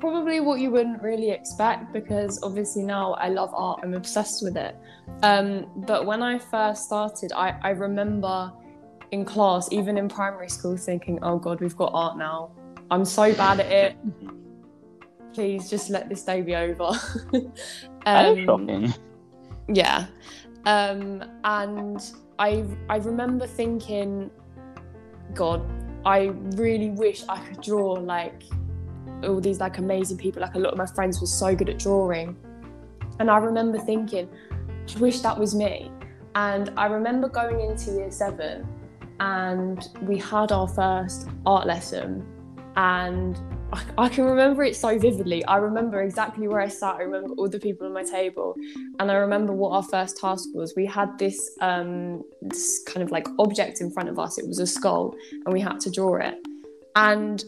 probably 0.00 0.40
what 0.40 0.58
you 0.58 0.70
wouldn't 0.70 1.00
really 1.00 1.30
expect 1.30 1.92
because 1.92 2.42
obviously 2.42 2.82
now 2.82 3.12
I 3.14 3.28
love 3.28 3.52
art. 3.54 3.80
I'm 3.82 3.94
obsessed 3.94 4.42
with 4.42 4.56
it. 4.56 4.76
Um, 5.22 5.66
but 5.76 6.06
when 6.06 6.22
I 6.22 6.38
first 6.38 6.84
started, 6.84 7.32
I, 7.32 7.56
I 7.62 7.70
remember 7.70 8.52
in 9.12 9.24
class, 9.24 9.68
even 9.70 9.96
in 9.96 10.08
primary 10.08 10.48
school, 10.48 10.76
thinking, 10.76 11.18
oh 11.22 11.38
God, 11.38 11.60
we've 11.60 11.76
got 11.76 11.92
art 11.94 12.18
now. 12.18 12.50
I'm 12.90 13.04
so 13.04 13.32
bad 13.34 13.60
at 13.60 13.70
it. 13.70 13.96
Please 15.32 15.70
just 15.70 15.90
let 15.90 16.08
this 16.08 16.22
day 16.24 16.42
be 16.42 16.54
over. 16.54 16.92
um, 18.06 18.44
shocking. 18.44 18.94
Yeah. 19.68 20.06
Um, 20.64 21.24
and 21.44 22.12
I 22.38 22.64
I 22.88 22.96
remember 22.96 23.46
thinking, 23.46 24.30
God, 25.34 25.62
I 26.04 26.32
really 26.56 26.90
wish 26.90 27.24
I 27.28 27.38
could 27.40 27.60
draw 27.60 27.92
like 27.92 28.42
all 29.22 29.40
these 29.40 29.60
like 29.60 29.78
amazing 29.78 30.18
people. 30.18 30.42
Like 30.42 30.54
a 30.54 30.58
lot 30.58 30.72
of 30.72 30.78
my 30.78 30.86
friends 30.86 31.20
were 31.20 31.26
so 31.26 31.54
good 31.54 31.68
at 31.68 31.78
drawing. 31.78 32.36
And 33.18 33.30
I 33.30 33.38
remember 33.38 33.78
thinking, 33.78 34.28
I 34.50 34.98
wish 34.98 35.20
that 35.20 35.38
was 35.38 35.54
me. 35.54 35.90
And 36.34 36.72
I 36.76 36.86
remember 36.86 37.28
going 37.28 37.60
into 37.60 37.92
year 37.92 38.10
seven 38.10 38.66
and 39.20 39.88
we 40.02 40.18
had 40.18 40.50
our 40.50 40.66
first 40.66 41.28
art 41.44 41.66
lesson 41.66 42.26
and 42.76 43.38
I, 43.96 44.08
can 44.08 44.24
remember 44.24 44.62
it 44.64 44.76
so 44.76 44.98
vividly. 44.98 45.44
I 45.46 45.56
remember 45.56 46.02
exactly 46.02 46.46
where 46.46 46.60
I 46.60 46.68
sat. 46.68 46.96
I 46.96 47.02
remember 47.02 47.34
all 47.34 47.48
the 47.48 47.58
people 47.58 47.86
on 47.86 47.94
my 47.94 48.02
table, 48.02 48.54
and 48.98 49.10
I 49.10 49.14
remember 49.14 49.52
what 49.52 49.72
our 49.72 49.82
first 49.82 50.18
task 50.18 50.50
was. 50.52 50.74
We 50.76 50.84
had 50.84 51.18
this 51.18 51.56
um, 51.60 52.22
this 52.42 52.82
kind 52.86 53.02
of 53.02 53.10
like 53.10 53.26
object 53.38 53.80
in 53.80 53.90
front 53.90 54.08
of 54.08 54.18
us. 54.18 54.38
It 54.38 54.46
was 54.46 54.58
a 54.58 54.66
skull, 54.66 55.14
and 55.44 55.52
we 55.52 55.60
had 55.60 55.80
to 55.80 55.90
draw 55.90 56.16
it. 56.16 56.34
And 56.96 57.42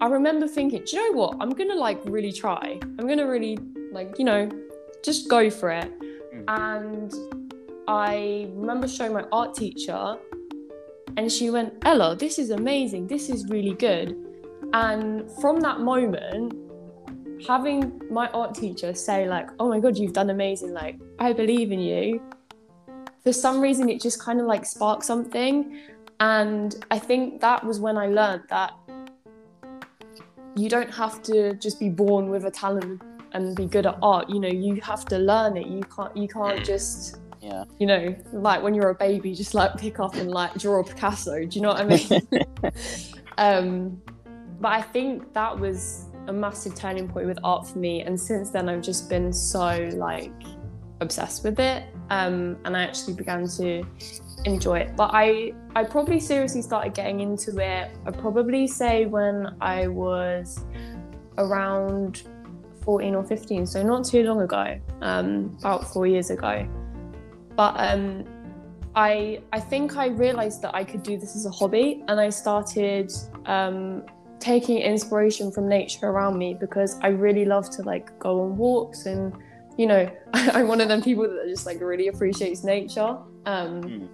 I 0.00 0.08
remember 0.08 0.48
thinking, 0.48 0.82
do 0.84 0.96
you 0.96 1.12
know 1.12 1.18
what? 1.18 1.36
I'm 1.40 1.50
gonna 1.50 1.76
like 1.76 2.00
really 2.04 2.32
try. 2.32 2.80
I'm 2.82 3.06
gonna 3.06 3.28
really 3.28 3.58
like 3.92 4.18
you 4.18 4.24
know 4.24 4.50
just 5.04 5.28
go 5.28 5.48
for 5.48 5.70
it. 5.70 5.92
Mm. 6.34 6.44
And 6.48 7.14
I 7.86 8.48
remember 8.54 8.88
showing 8.88 9.12
my 9.12 9.24
art 9.30 9.54
teacher, 9.54 10.16
and 11.16 11.30
she 11.30 11.50
went, 11.50 11.74
Ella, 11.84 12.16
this 12.16 12.38
is 12.40 12.50
amazing. 12.50 13.06
This 13.06 13.28
is 13.28 13.48
really 13.48 13.74
good 13.74 14.27
and 14.72 15.30
from 15.40 15.60
that 15.60 15.80
moment, 15.80 16.54
having 17.46 18.00
my 18.10 18.28
art 18.28 18.54
teacher 18.54 18.94
say, 18.94 19.28
like, 19.28 19.48
oh 19.58 19.68
my 19.68 19.80
God, 19.80 19.96
you've 19.96 20.12
done 20.12 20.30
amazing, 20.30 20.72
like, 20.72 20.98
I 21.18 21.32
believe 21.32 21.72
in 21.72 21.80
you, 21.80 22.20
for 23.22 23.32
some 23.32 23.60
reason, 23.60 23.88
it 23.88 24.00
just 24.00 24.20
kind 24.20 24.40
of 24.40 24.46
like 24.46 24.64
sparked 24.64 25.04
something. 25.04 25.78
And 26.20 26.84
I 26.90 26.98
think 26.98 27.40
that 27.40 27.64
was 27.64 27.80
when 27.80 27.96
I 27.96 28.06
learned 28.06 28.44
that 28.48 28.72
you 30.56 30.68
don't 30.68 30.92
have 30.92 31.22
to 31.24 31.54
just 31.54 31.78
be 31.78 31.88
born 31.88 32.30
with 32.30 32.44
a 32.44 32.50
talent 32.50 33.02
and 33.32 33.54
be 33.54 33.66
good 33.66 33.86
at 33.86 33.98
art. 34.02 34.28
You 34.28 34.40
know, 34.40 34.48
you 34.48 34.80
have 34.80 35.04
to 35.06 35.18
learn 35.18 35.56
it. 35.56 35.66
You 35.66 35.82
can't, 35.82 36.16
you 36.16 36.26
can't 36.26 36.64
just 36.64 37.18
yeah 37.40 37.64
you 37.78 37.86
know 37.86 38.16
like 38.32 38.62
when 38.62 38.74
you're 38.74 38.90
a 38.90 38.94
baby 38.94 39.32
just 39.32 39.54
like 39.54 39.76
pick 39.76 40.00
up 40.00 40.16
and 40.16 40.28
like 40.28 40.52
draw 40.54 40.80
a 40.80 40.84
picasso 40.84 41.44
do 41.44 41.56
you 41.56 41.62
know 41.62 41.68
what 41.68 41.80
i 41.80 41.84
mean 41.84 42.72
um 43.38 44.02
but 44.60 44.72
I 44.72 44.82
think 44.82 45.32
that 45.34 45.58
was 45.58 46.06
a 46.26 46.32
massive 46.32 46.74
turning 46.74 47.08
point 47.08 47.26
with 47.26 47.38
art 47.42 47.66
for 47.66 47.78
me. 47.78 48.02
And 48.02 48.18
since 48.20 48.50
then, 48.50 48.68
I've 48.68 48.82
just 48.82 49.08
been 49.08 49.32
so 49.32 49.88
like 49.94 50.32
obsessed 51.00 51.44
with 51.44 51.58
it. 51.58 51.84
Um, 52.10 52.56
and 52.64 52.76
I 52.76 52.82
actually 52.82 53.14
began 53.14 53.46
to 53.48 53.82
enjoy 54.44 54.80
it. 54.80 54.96
But 54.96 55.10
I, 55.12 55.52
I 55.74 55.84
probably 55.84 56.20
seriously 56.20 56.62
started 56.62 56.94
getting 56.94 57.20
into 57.20 57.58
it. 57.58 57.90
I 58.06 58.10
probably 58.10 58.66
say 58.66 59.06
when 59.06 59.54
I 59.60 59.88
was 59.88 60.64
around 61.38 62.22
14 62.82 63.14
or 63.14 63.24
15, 63.24 63.66
so 63.66 63.82
not 63.82 64.04
too 64.04 64.22
long 64.24 64.40
ago, 64.40 64.78
um, 65.02 65.56
about 65.60 65.84
four 65.92 66.06
years 66.06 66.30
ago. 66.30 66.68
But 67.56 67.74
um, 67.78 68.24
I, 68.94 69.42
I 69.52 69.60
think 69.60 69.96
I 69.96 70.06
realized 70.06 70.62
that 70.62 70.74
I 70.74 70.84
could 70.84 71.02
do 71.02 71.16
this 71.16 71.36
as 71.36 71.46
a 71.46 71.50
hobby, 71.50 72.02
and 72.08 72.20
I 72.20 72.30
started 72.30 73.12
um, 73.46 74.04
taking 74.40 74.78
inspiration 74.78 75.50
from 75.50 75.68
nature 75.68 76.06
around 76.06 76.38
me 76.38 76.54
because 76.54 76.98
I 77.02 77.08
really 77.08 77.44
love 77.44 77.70
to 77.70 77.82
like 77.82 78.16
go 78.18 78.42
on 78.42 78.56
walks 78.56 79.06
and 79.06 79.36
you 79.76 79.86
know 79.86 80.10
I'm 80.32 80.68
one 80.68 80.80
of 80.80 80.88
them 80.88 81.02
people 81.02 81.24
that 81.24 81.46
just 81.48 81.66
like 81.66 81.80
really 81.80 82.08
appreciates 82.08 82.64
nature. 82.64 83.18
Um, 83.46 83.82
mm. 83.82 84.08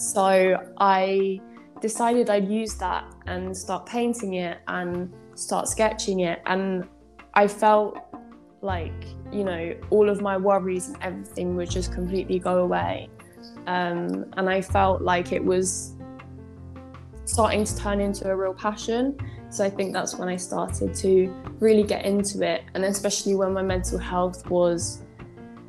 So 0.00 0.56
I 0.78 1.40
decided 1.80 2.30
I'd 2.30 2.48
use 2.48 2.74
that 2.74 3.04
and 3.26 3.56
start 3.56 3.86
painting 3.86 4.34
it 4.34 4.58
and 4.68 5.12
start 5.34 5.68
sketching 5.68 6.20
it 6.20 6.42
and 6.46 6.86
I 7.34 7.46
felt 7.46 7.98
like 8.60 8.92
you 9.32 9.44
know 9.44 9.74
all 9.90 10.08
of 10.10 10.20
my 10.20 10.36
worries 10.36 10.88
and 10.88 10.98
everything 11.02 11.56
would 11.56 11.70
just 11.70 11.92
completely 11.92 12.38
go 12.38 12.58
away 12.58 13.08
um, 13.66 14.26
and 14.36 14.50
I 14.50 14.60
felt 14.60 15.02
like 15.02 15.32
it 15.32 15.42
was 15.42 15.96
starting 17.24 17.64
to 17.64 17.76
turn 17.76 18.00
into 18.00 18.28
a 18.28 18.36
real 18.36 18.54
passion 18.54 19.16
so 19.50 19.64
I 19.64 19.70
think 19.70 19.92
that's 19.92 20.16
when 20.16 20.28
I 20.28 20.36
started 20.36 20.94
to 20.96 21.34
really 21.58 21.82
get 21.82 22.04
into 22.04 22.42
it, 22.42 22.62
and 22.74 22.84
especially 22.84 23.34
when 23.34 23.52
my 23.52 23.62
mental 23.62 23.98
health 23.98 24.48
was 24.48 25.02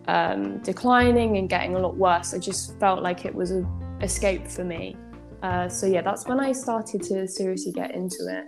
um, 0.07 0.59
declining 0.59 1.38
and 1.38 1.50
getting 1.50 1.75
a 1.75 1.79
lot 1.79 1.97
worse, 1.97 2.33
I 2.33 2.38
just 2.38 2.79
felt 2.79 3.01
like 3.01 3.25
it 3.25 3.33
was 3.33 3.50
an 3.51 3.67
escape 4.01 4.47
for 4.47 4.63
me. 4.63 4.95
Uh, 5.41 5.67
so 5.67 5.88
yeah, 5.88 6.01
that's 6.01 6.27
when 6.27 6.39
I 6.39 6.51
started 6.51 7.01
to 7.03 7.27
seriously 7.27 7.71
get 7.71 7.95
into 7.95 8.27
it. 8.29 8.45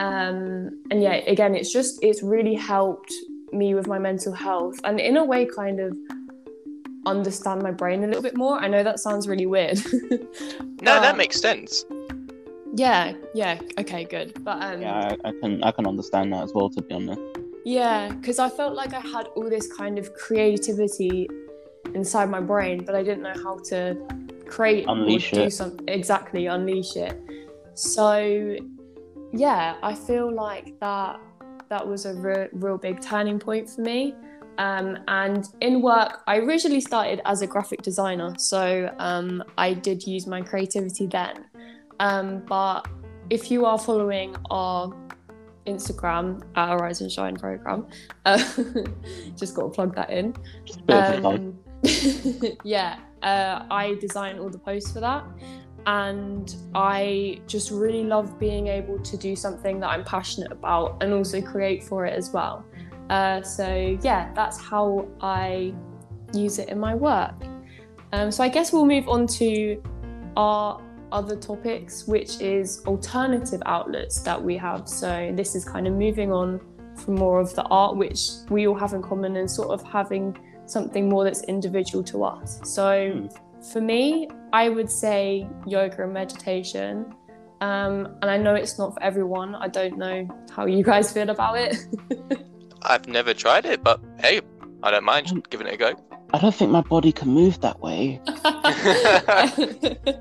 Um, 0.00 0.82
and 0.90 1.00
yeah, 1.00 1.14
again, 1.26 1.54
it's 1.54 1.72
just 1.72 2.02
it's 2.02 2.22
really 2.22 2.54
helped 2.54 3.12
me 3.52 3.74
with 3.74 3.86
my 3.86 4.00
mental 4.00 4.32
health, 4.32 4.80
and 4.82 4.98
in 4.98 5.16
a 5.16 5.24
way, 5.24 5.46
kind 5.46 5.78
of 5.78 5.96
understand 7.06 7.62
my 7.62 7.70
brain 7.70 8.02
a 8.02 8.06
little 8.08 8.22
bit 8.22 8.36
more. 8.36 8.58
I 8.58 8.66
know 8.66 8.82
that 8.82 8.98
sounds 8.98 9.28
really 9.28 9.46
weird. 9.46 9.78
no, 10.82 11.00
that 11.00 11.16
makes 11.16 11.40
sense. 11.40 11.84
Yeah, 12.76 13.14
yeah. 13.34 13.58
Okay, 13.78 14.04
good. 14.04 14.44
But 14.44 14.62
um, 14.62 14.82
yeah, 14.82 15.16
I, 15.24 15.28
I 15.28 15.32
can 15.40 15.62
I 15.64 15.70
can 15.70 15.86
understand 15.86 16.32
that 16.32 16.44
as 16.44 16.52
well. 16.54 16.70
To 16.70 16.82
be 16.82 16.94
honest. 16.94 17.20
Yeah, 17.64 18.08
because 18.12 18.38
I 18.38 18.48
felt 18.48 18.74
like 18.74 18.94
I 18.94 19.00
had 19.00 19.26
all 19.34 19.48
this 19.50 19.66
kind 19.72 19.98
of 19.98 20.14
creativity 20.14 21.28
inside 21.94 22.30
my 22.30 22.40
brain, 22.40 22.84
but 22.84 22.94
I 22.94 23.02
didn't 23.02 23.22
know 23.22 23.34
how 23.42 23.58
to 23.70 23.96
create 24.46 24.86
Unleash 24.88 25.32
or 25.32 25.36
do 25.36 25.42
it. 25.42 25.50
something 25.52 25.88
exactly 25.88 26.46
unleash 26.46 26.96
it 26.96 27.20
so 27.74 28.56
yeah 29.32 29.76
i 29.82 29.94
feel 29.94 30.32
like 30.32 30.78
that 30.80 31.20
that 31.68 31.86
was 31.86 32.06
a 32.06 32.14
re- 32.14 32.48
real 32.52 32.78
big 32.78 33.00
turning 33.00 33.38
point 33.38 33.68
for 33.68 33.80
me 33.82 34.14
um, 34.58 34.98
and 35.08 35.48
in 35.60 35.82
work 35.82 36.22
i 36.26 36.38
originally 36.38 36.80
started 36.80 37.20
as 37.26 37.42
a 37.42 37.46
graphic 37.46 37.82
designer 37.82 38.34
so 38.38 38.90
um, 38.98 39.42
i 39.58 39.74
did 39.74 40.06
use 40.06 40.26
my 40.26 40.40
creativity 40.40 41.06
then 41.06 41.44
um, 42.00 42.40
but 42.46 42.86
if 43.30 43.50
you 43.50 43.64
are 43.64 43.78
following 43.78 44.36
our 44.50 44.92
instagram 45.66 46.42
at 46.54 46.68
horizon 46.68 47.08
shine 47.08 47.34
program 47.34 47.86
uh, 48.24 48.38
just 49.36 49.54
got 49.56 49.62
to 49.62 49.68
plug 49.70 49.94
that 49.94 50.10
in 50.10 50.34
Just 50.64 50.80
a 50.80 50.82
bit 50.84 50.96
of 50.96 51.24
a 51.24 51.28
um, 51.28 51.58
yeah, 52.64 52.98
uh, 53.22 53.64
I 53.70 53.94
design 54.00 54.38
all 54.38 54.50
the 54.50 54.58
posts 54.58 54.92
for 54.92 55.00
that. 55.00 55.24
And 55.86 56.54
I 56.74 57.40
just 57.46 57.70
really 57.70 58.02
love 58.02 58.40
being 58.40 58.66
able 58.66 58.98
to 58.98 59.16
do 59.16 59.36
something 59.36 59.78
that 59.80 59.88
I'm 59.88 60.04
passionate 60.04 60.50
about 60.50 60.96
and 61.00 61.12
also 61.12 61.40
create 61.40 61.84
for 61.84 62.06
it 62.06 62.14
as 62.14 62.32
well. 62.32 62.64
Uh, 63.08 63.40
so, 63.42 63.96
yeah, 64.02 64.32
that's 64.34 64.60
how 64.60 65.06
I 65.20 65.72
use 66.32 66.58
it 66.58 66.70
in 66.70 66.80
my 66.80 66.94
work. 66.94 67.34
Um, 68.12 68.32
so, 68.32 68.42
I 68.42 68.48
guess 68.48 68.72
we'll 68.72 68.86
move 68.86 69.08
on 69.08 69.28
to 69.28 69.80
our 70.36 70.80
other 71.12 71.36
topics, 71.36 72.06
which 72.06 72.40
is 72.40 72.82
alternative 72.86 73.62
outlets 73.66 74.20
that 74.20 74.42
we 74.42 74.56
have. 74.56 74.88
So, 74.88 75.32
this 75.34 75.54
is 75.54 75.64
kind 75.64 75.86
of 75.86 75.94
moving 75.94 76.32
on 76.32 76.60
from 76.96 77.14
more 77.16 77.40
of 77.40 77.54
the 77.54 77.62
art, 77.64 77.96
which 77.96 78.28
we 78.48 78.66
all 78.66 78.74
have 78.74 78.92
in 78.92 79.02
common, 79.02 79.36
and 79.36 79.50
sort 79.50 79.70
of 79.70 79.82
having 79.86 80.36
something 80.66 81.08
more 81.08 81.24
that's 81.24 81.42
individual 81.44 82.02
to 82.04 82.24
us. 82.24 82.60
So 82.64 83.28
for 83.72 83.80
me, 83.80 84.28
I 84.52 84.68
would 84.68 84.90
say 84.90 85.48
yoga 85.66 86.04
and 86.04 86.12
meditation. 86.12 87.14
Um, 87.60 88.18
and 88.20 88.30
I 88.30 88.36
know 88.36 88.54
it's 88.54 88.78
not 88.78 88.94
for 88.94 89.02
everyone. 89.02 89.54
I 89.54 89.68
don't 89.68 89.96
know 89.96 90.28
how 90.54 90.66
you 90.66 90.84
guys 90.84 91.12
feel 91.12 91.30
about 91.30 91.56
it. 91.58 91.76
I've 92.82 93.08
never 93.08 93.32
tried 93.32 93.64
it, 93.64 93.82
but 93.82 94.00
hey, 94.20 94.40
I 94.82 94.90
don't 94.90 95.04
mind 95.04 95.46
giving 95.50 95.66
it 95.66 95.74
a 95.74 95.76
go. 95.76 95.94
I 96.34 96.38
don't 96.38 96.54
think 96.54 96.70
my 96.70 96.82
body 96.82 97.12
can 97.12 97.28
move 97.28 97.60
that 97.60 97.80
way. 97.80 98.20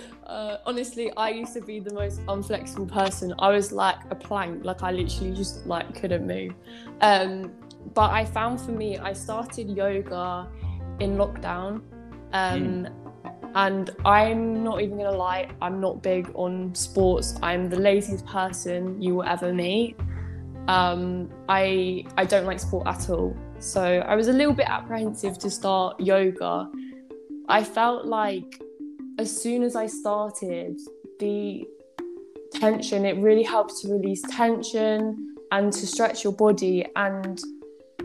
uh, 0.30 0.58
honestly, 0.66 1.06
I 1.16 1.28
used 1.30 1.54
to 1.54 1.60
be 1.60 1.80
the 1.80 1.92
most 1.92 2.24
unflexible 2.26 2.90
person. 3.00 3.34
I 3.38 3.48
was 3.50 3.72
like 3.72 3.98
a 4.10 4.14
plank, 4.14 4.64
like 4.64 4.82
I 4.82 4.90
literally 4.92 5.32
just 5.34 5.66
like 5.66 5.86
couldn't 6.00 6.26
move. 6.26 6.52
Um, 7.00 7.52
but 7.94 8.10
I 8.10 8.24
found 8.24 8.60
for 8.60 8.72
me, 8.72 8.98
I 8.98 9.12
started 9.12 9.66
yoga 9.82 10.48
in 11.00 11.16
lockdown. 11.16 11.82
Um, 12.32 12.86
And 13.54 13.90
I'm 14.04 14.62
not 14.62 14.80
even 14.80 14.96
gonna 14.98 15.10
lie, 15.28 15.50
I'm 15.60 15.80
not 15.80 15.94
big 16.02 16.30
on 16.34 16.72
sports. 16.74 17.28
I'm 17.42 17.68
the 17.68 17.80
laziest 17.80 18.24
person 18.24 19.02
you 19.02 19.16
will 19.16 19.28
ever 19.34 19.52
meet. 19.52 19.96
Um, 20.68 21.28
I 21.48 22.04
I 22.16 22.24
don't 22.32 22.46
like 22.46 22.60
sport 22.60 22.86
at 22.86 23.10
all. 23.10 23.34
So 23.58 23.82
I 23.82 24.14
was 24.14 24.28
a 24.28 24.32
little 24.32 24.54
bit 24.54 24.68
apprehensive 24.68 25.34
to 25.38 25.50
start 25.50 25.98
yoga. 25.98 26.70
I 27.48 27.64
felt 27.64 28.06
like 28.06 28.62
as 29.20 29.42
soon 29.42 29.62
as 29.62 29.76
I 29.76 29.86
started, 29.86 30.80
the 31.18 31.68
tension, 32.54 33.04
it 33.04 33.18
really 33.18 33.42
helps 33.42 33.82
to 33.82 33.88
release 33.92 34.22
tension 34.30 35.36
and 35.52 35.70
to 35.70 35.86
stretch 35.86 36.24
your 36.24 36.32
body. 36.32 36.86
And 36.96 37.38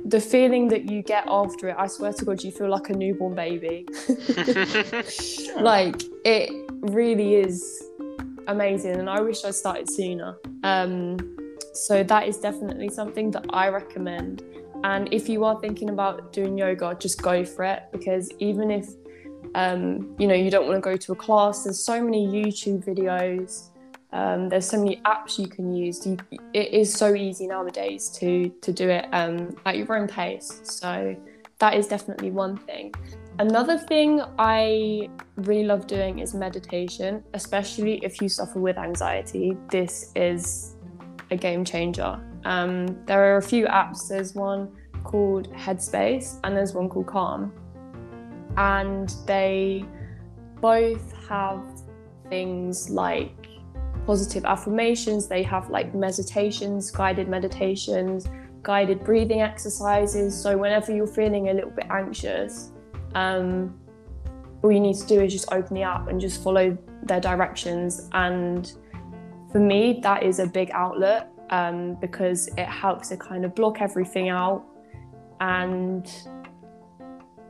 the 0.03 0.19
feeling 0.19 0.67
that 0.67 0.91
you 0.91 1.01
get 1.01 1.23
after 1.27 1.69
it, 1.69 1.75
I 1.79 1.87
swear 1.87 2.11
to 2.11 2.25
God, 2.25 2.43
you 2.43 2.51
feel 2.51 2.69
like 2.69 2.89
a 2.89 2.93
newborn 2.93 3.33
baby. 3.33 3.87
like 5.57 6.03
it 6.25 6.51
really 6.81 7.35
is 7.35 7.81
amazing. 8.47 8.97
And 8.99 9.09
I 9.09 9.21
wish 9.21 9.45
I 9.45 9.51
started 9.51 9.89
sooner. 9.89 10.35
Um, 10.63 11.17
so 11.73 12.03
that 12.03 12.27
is 12.27 12.39
definitely 12.39 12.89
something 12.89 13.31
that 13.31 13.45
I 13.51 13.69
recommend. 13.69 14.43
And 14.83 15.07
if 15.13 15.29
you 15.29 15.45
are 15.45 15.61
thinking 15.61 15.89
about 15.89 16.33
doing 16.33 16.57
yoga, 16.57 16.97
just 16.99 17.21
go 17.21 17.45
for 17.45 17.63
it 17.63 17.83
because 17.93 18.29
even 18.39 18.69
if 18.69 18.89
um, 19.55 20.15
you 20.19 20.27
know 20.27 20.35
you 20.35 20.51
don't 20.51 20.67
want 20.67 20.75
to 20.75 20.81
go 20.81 20.97
to 20.97 21.11
a 21.13 21.15
class, 21.15 21.63
there's 21.63 21.79
so 21.83 22.03
many 22.03 22.27
YouTube 22.27 22.83
videos. 22.85 23.69
Um, 24.11 24.47
there's 24.49 24.69
so 24.69 24.77
many 24.77 25.01
apps 25.05 25.39
you 25.39 25.47
can 25.47 25.73
use. 25.73 26.05
You, 26.05 26.17
it 26.53 26.71
is 26.73 26.93
so 26.93 27.15
easy 27.15 27.47
nowadays 27.47 28.09
to 28.19 28.49
to 28.61 28.71
do 28.71 28.89
it 28.89 29.07
um, 29.11 29.55
at 29.65 29.77
your 29.77 29.97
own 29.97 30.07
pace. 30.07 30.61
So 30.63 31.15
that 31.59 31.73
is 31.73 31.87
definitely 31.87 32.31
one 32.31 32.57
thing. 32.57 32.93
Another 33.39 33.77
thing 33.77 34.21
I 34.37 35.09
really 35.37 35.65
love 35.65 35.87
doing 35.87 36.19
is 36.19 36.33
meditation, 36.33 37.23
especially 37.33 37.97
if 38.03 38.21
you 38.21 38.29
suffer 38.29 38.59
with 38.59 38.77
anxiety. 38.77 39.57
This 39.69 40.11
is 40.15 40.75
a 41.31 41.37
game 41.37 41.65
changer. 41.65 42.19
Um, 42.45 43.03
there 43.05 43.33
are 43.33 43.37
a 43.37 43.41
few 43.41 43.65
apps. 43.67 44.07
There's 44.07 44.35
one 44.35 44.71
called 45.03 45.51
Headspace 45.53 46.39
and 46.43 46.55
there's 46.55 46.73
one 46.73 46.89
called 46.89 47.07
Calm. 47.07 47.53
And 48.57 49.13
they 49.25 49.85
both 50.61 51.13
have 51.27 51.61
things 52.29 52.89
like 52.89 53.33
positive 54.05 54.45
affirmations, 54.45 55.27
they 55.27 55.43
have 55.43 55.69
like 55.69 55.93
meditations, 55.93 56.91
guided 56.91 57.27
meditations, 57.27 58.27
guided 58.63 59.03
breathing 59.03 59.41
exercises. 59.41 60.39
So, 60.39 60.57
whenever 60.57 60.93
you're 60.93 61.07
feeling 61.07 61.49
a 61.49 61.53
little 61.53 61.71
bit 61.71 61.87
anxious, 61.89 62.71
um, 63.13 63.79
all 64.61 64.71
you 64.71 64.79
need 64.79 64.97
to 64.97 65.07
do 65.07 65.21
is 65.21 65.31
just 65.31 65.51
open 65.51 65.75
the 65.75 65.83
app 65.83 66.07
and 66.07 66.19
just 66.19 66.43
follow 66.43 66.77
their 67.03 67.19
directions. 67.19 68.09
And 68.11 68.71
for 69.51 69.59
me, 69.59 69.99
that 70.01 70.23
is 70.23 70.39
a 70.39 70.47
big 70.47 70.71
outlet 70.71 71.31
um, 71.49 71.95
because 72.01 72.47
it 72.57 72.65
helps 72.65 73.09
to 73.09 73.17
kind 73.17 73.45
of 73.45 73.53
block 73.55 73.81
everything 73.81 74.29
out 74.29 74.65
and 75.39 76.11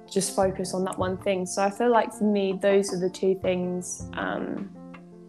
just 0.10 0.36
focus 0.36 0.74
on 0.74 0.84
that 0.86 0.98
one 0.98 1.18
thing. 1.18 1.46
So 1.46 1.64
I 1.64 1.70
feel 1.70 1.92
like 1.92 2.14
for 2.14 2.26
me, 2.26 2.58
those 2.62 2.94
are 2.94 3.00
the 3.00 3.10
two 3.10 3.36
things 3.42 4.10
um, 4.14 4.70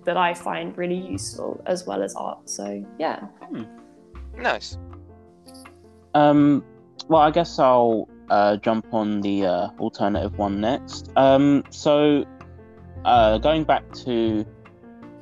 that 0.04 0.16
I 0.16 0.34
find 0.34 0.76
really 0.76 0.96
useful 0.96 1.62
as 1.66 1.86
well 1.86 2.02
as 2.02 2.14
art. 2.14 2.48
So 2.48 2.84
yeah. 2.98 3.26
nice. 4.36 4.78
Um, 6.14 6.64
well, 7.08 7.20
I 7.20 7.30
guess 7.30 7.58
I'll 7.58 8.08
uh, 8.30 8.56
jump 8.56 8.86
on 8.92 9.20
the 9.20 9.46
uh, 9.46 9.68
alternative 9.78 10.38
one 10.38 10.60
next. 10.60 11.10
Um, 11.16 11.64
so, 11.70 12.24
uh, 13.04 13.38
going 13.38 13.64
back 13.64 13.92
to 14.04 14.44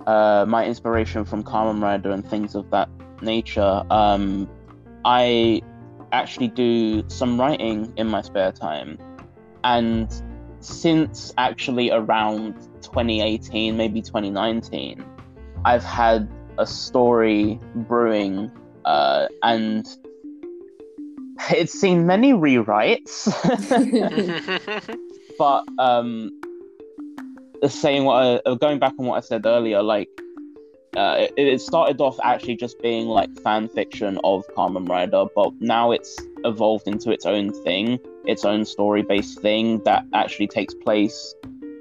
uh, 0.07 0.45
my 0.49 0.65
inspiration 0.65 1.25
from 1.25 1.43
Kamen 1.43 1.83
Rider 1.83 2.11
and 2.11 2.27
things 2.27 2.55
of 2.55 2.71
that 2.71 2.89
nature, 3.21 3.83
um, 3.91 4.49
I 5.05 5.63
actually 6.13 6.49
do 6.49 7.05
some 7.09 7.41
writing 7.41 7.93
in 7.97 8.07
my 8.07 8.23
spare 8.23 8.53
time. 8.53 8.99
And 9.65 10.09
since 10.61 11.33
actually 11.39 11.91
around 11.91 12.55
2018, 12.83 13.77
maybe 13.77 14.01
2019, 14.01 15.05
I've 15.65 15.83
had 15.85 16.29
a 16.59 16.67
story 16.67 17.59
brewing 17.75 18.51
uh, 18.85 19.27
and 19.43 19.87
it's 21.51 21.73
seen 21.73 22.07
many 22.07 22.33
rewrites, 22.33 23.29
but 25.39 25.65
um, 25.79 26.31
saying 27.67 28.05
what 28.05 28.15
I, 28.15 28.51
uh, 28.51 28.55
going 28.55 28.79
back 28.79 28.95
on 28.99 29.07
what 29.07 29.17
I 29.17 29.21
said 29.21 29.47
earlier, 29.47 29.83
like 29.83 30.09
uh, 30.97 31.17
it, 31.19 31.33
it 31.37 31.61
started 31.61 32.01
off 32.01 32.19
actually 32.23 32.57
just 32.57 32.81
being 32.81 33.07
like 33.07 33.35
fan 33.41 33.69
fiction 33.69 34.19
of 34.23 34.45
Kamen 34.57 34.89
Rider, 34.89 35.25
but 35.35 35.53
now 35.61 35.91
it's 35.91 36.17
evolved 36.45 36.87
into 36.87 37.11
its 37.11 37.27
own 37.27 37.53
thing, 37.65 37.99
its 38.27 38.45
own 38.45 38.65
story 38.65 39.03
based 39.03 39.41
thing 39.41 39.83
that 39.85 40.05
actually 40.13 40.47
takes 40.47 40.75
place 40.75 41.35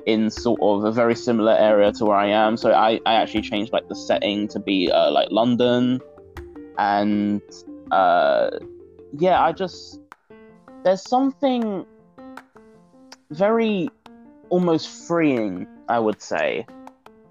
in 0.05 0.29
sort 0.29 0.59
of 0.61 0.83
a 0.83 0.91
very 0.91 1.15
similar 1.15 1.53
area 1.53 1.91
to 1.93 2.05
where 2.05 2.17
I 2.17 2.27
am. 2.27 2.57
So 2.57 2.71
I, 2.71 2.99
I 3.05 3.13
actually 3.15 3.41
changed 3.41 3.71
like 3.71 3.87
the 3.87 3.95
setting 3.95 4.47
to 4.49 4.59
be 4.59 4.91
uh, 4.91 5.11
like 5.11 5.29
London, 5.31 6.01
and 6.77 7.41
uh, 7.91 8.51
yeah, 9.17 9.41
I 9.41 9.51
just 9.51 9.99
there's 10.83 11.01
something 11.01 11.85
very 13.31 13.89
almost 14.49 15.07
freeing, 15.07 15.67
I 15.89 15.99
would 15.99 16.21
say. 16.21 16.65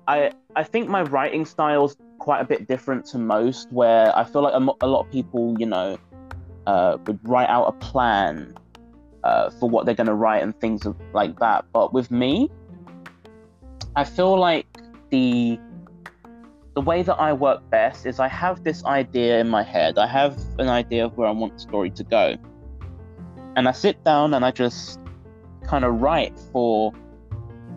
I 0.08 0.32
I 0.56 0.64
think 0.64 0.88
my 0.88 1.02
writing 1.02 1.44
style's 1.44 1.96
quite 2.18 2.40
a 2.40 2.44
bit 2.44 2.68
different 2.68 3.04
to 3.06 3.18
most, 3.18 3.70
where 3.72 4.16
I 4.16 4.24
feel 4.24 4.42
like 4.42 4.54
a, 4.54 4.84
a 4.84 4.86
lot 4.86 5.06
of 5.06 5.10
people, 5.10 5.56
you 5.58 5.66
know, 5.66 5.98
uh, 6.66 6.96
would 7.06 7.18
write 7.28 7.48
out 7.48 7.66
a 7.66 7.72
plan 7.72 8.56
uh, 9.24 9.50
for 9.50 9.68
what 9.68 9.86
they're 9.86 9.94
going 9.94 10.06
to 10.06 10.14
write 10.14 10.42
and 10.42 10.58
things 10.60 10.86
like 11.12 11.38
that. 11.40 11.64
But 11.72 11.92
with 11.92 12.10
me, 12.10 12.50
I 13.96 14.04
feel 14.04 14.38
like 14.38 14.66
the 15.10 15.58
the 16.74 16.80
way 16.80 17.02
that 17.02 17.16
I 17.16 17.34
work 17.34 17.68
best 17.68 18.06
is 18.06 18.18
I 18.18 18.28
have 18.28 18.64
this 18.64 18.82
idea 18.86 19.38
in 19.40 19.48
my 19.50 19.62
head. 19.62 19.98
I 19.98 20.06
have 20.06 20.38
an 20.58 20.68
idea 20.68 21.04
of 21.04 21.18
where 21.18 21.28
I 21.28 21.30
want 21.30 21.52
the 21.54 21.60
story 21.60 21.90
to 21.90 22.04
go, 22.04 22.36
and 23.56 23.68
I 23.68 23.72
sit 23.72 24.02
down 24.04 24.34
and 24.34 24.44
I 24.44 24.50
just 24.50 24.98
kind 25.66 25.84
of 25.84 26.00
write 26.00 26.38
for 26.50 26.92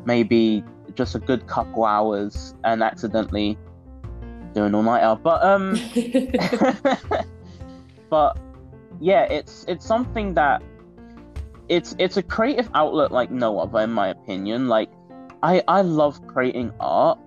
maybe 0.06 0.64
just 0.96 1.16
a 1.16 1.20
good 1.20 1.48
couple 1.48 1.84
hours 1.84 2.56
and 2.64 2.82
accidentally 2.82 3.58
do 4.54 4.64
an 4.64 4.74
all 4.74 4.84
nighter. 4.84 5.20
But 5.22 5.44
um, 5.44 5.78
but 8.10 8.38
yeah, 9.00 9.24
it's 9.24 9.66
it's 9.68 9.86
something 9.86 10.34
that 10.36 10.64
it's 11.70 11.96
it's 12.00 12.18
a 12.18 12.24
creative 12.24 12.70
outlet 12.74 13.12
like 13.12 13.32
no 13.32 13.60
other, 13.60 13.80
in 13.80 13.92
my 13.92 14.10
opinion. 14.10 14.68
Like 14.68 14.90
I 15.44 15.64
I 15.68 15.82
love 15.82 16.26
creating 16.28 16.72
art, 16.80 17.20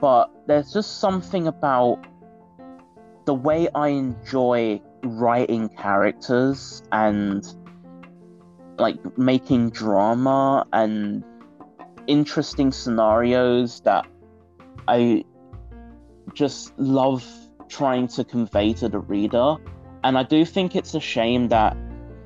but 0.00 0.30
there's 0.46 0.72
just 0.72 1.00
something 1.00 1.46
about 1.46 2.04
the 3.24 3.34
way 3.34 3.68
I 3.74 3.88
enjoy 3.88 4.80
writing 5.02 5.68
characters 5.68 6.82
and 6.92 7.46
like 8.78 8.98
making 9.16 9.70
drama 9.70 10.66
and 10.72 11.24
interesting 12.06 12.72
scenarios 12.72 13.80
that 13.80 14.06
I 14.88 15.24
just 16.34 16.76
love 16.78 17.24
trying 17.68 18.08
to 18.08 18.24
convey 18.24 18.72
to 18.74 18.88
the 18.88 18.98
reader. 18.98 19.56
And 20.02 20.18
I 20.18 20.22
do 20.22 20.44
think 20.44 20.76
it's 20.76 20.94
a 20.94 21.00
shame 21.00 21.48
that 21.48 21.76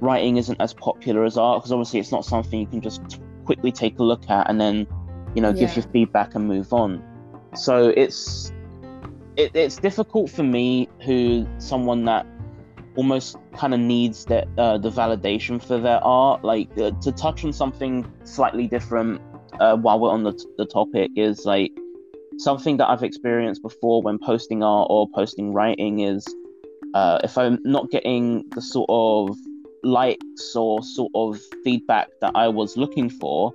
writing 0.00 0.36
isn't 0.36 0.60
as 0.60 0.74
popular 0.74 1.24
as 1.24 1.36
art 1.36 1.60
because 1.60 1.72
obviously 1.72 2.00
it's 2.00 2.12
not 2.12 2.24
something 2.24 2.60
you 2.60 2.66
can 2.66 2.80
just 2.80 3.20
quickly 3.44 3.72
take 3.72 3.98
a 3.98 4.02
look 4.02 4.28
at 4.30 4.48
and 4.48 4.60
then, 4.60 4.86
you 5.34 5.42
know, 5.42 5.52
give 5.52 5.70
Yeah. 5.70 5.76
your 5.76 5.84
feedback 5.92 6.34
and 6.34 6.46
move 6.46 6.72
on. 6.72 7.02
So 7.54 7.88
it's 7.88 8.52
it, 9.36 9.54
it's 9.54 9.76
difficult 9.76 10.30
for 10.30 10.42
me, 10.42 10.88
who 11.04 11.46
someone 11.58 12.04
that 12.04 12.26
almost 12.96 13.36
kind 13.56 13.72
of 13.72 13.78
needs 13.80 14.24
that 14.24 14.48
uh, 14.58 14.76
the 14.76 14.90
validation 14.90 15.62
for 15.62 15.78
their 15.78 16.02
art, 16.04 16.44
like 16.44 16.68
uh, 16.78 16.90
to 17.00 17.12
touch 17.12 17.44
on 17.44 17.52
something 17.52 18.04
slightly 18.24 18.66
different. 18.66 19.20
Uh, 19.60 19.76
while 19.76 19.98
we're 19.98 20.10
on 20.10 20.24
the, 20.24 20.44
the 20.56 20.66
topic, 20.66 21.10
is 21.16 21.44
like 21.44 21.72
something 22.38 22.76
that 22.76 22.88
I've 22.88 23.02
experienced 23.02 23.62
before 23.62 24.02
when 24.02 24.18
posting 24.18 24.62
art 24.62 24.88
or 24.90 25.08
posting 25.14 25.52
writing 25.52 26.00
is 26.00 26.26
uh, 26.94 27.18
if 27.24 27.36
I'm 27.38 27.58
not 27.64 27.90
getting 27.90 28.44
the 28.54 28.62
sort 28.62 28.88
of 28.88 29.36
likes 29.82 30.54
or 30.56 30.82
sort 30.82 31.12
of 31.14 31.40
feedback 31.64 32.08
that 32.20 32.32
I 32.34 32.48
was 32.48 32.76
looking 32.76 33.10
for, 33.10 33.54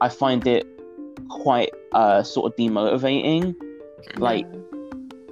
I 0.00 0.08
find 0.08 0.46
it 0.46 0.66
quite 1.28 1.70
uh, 1.92 2.22
sort 2.22 2.52
of 2.52 2.56
demotivating. 2.56 3.54
Like 4.16 4.46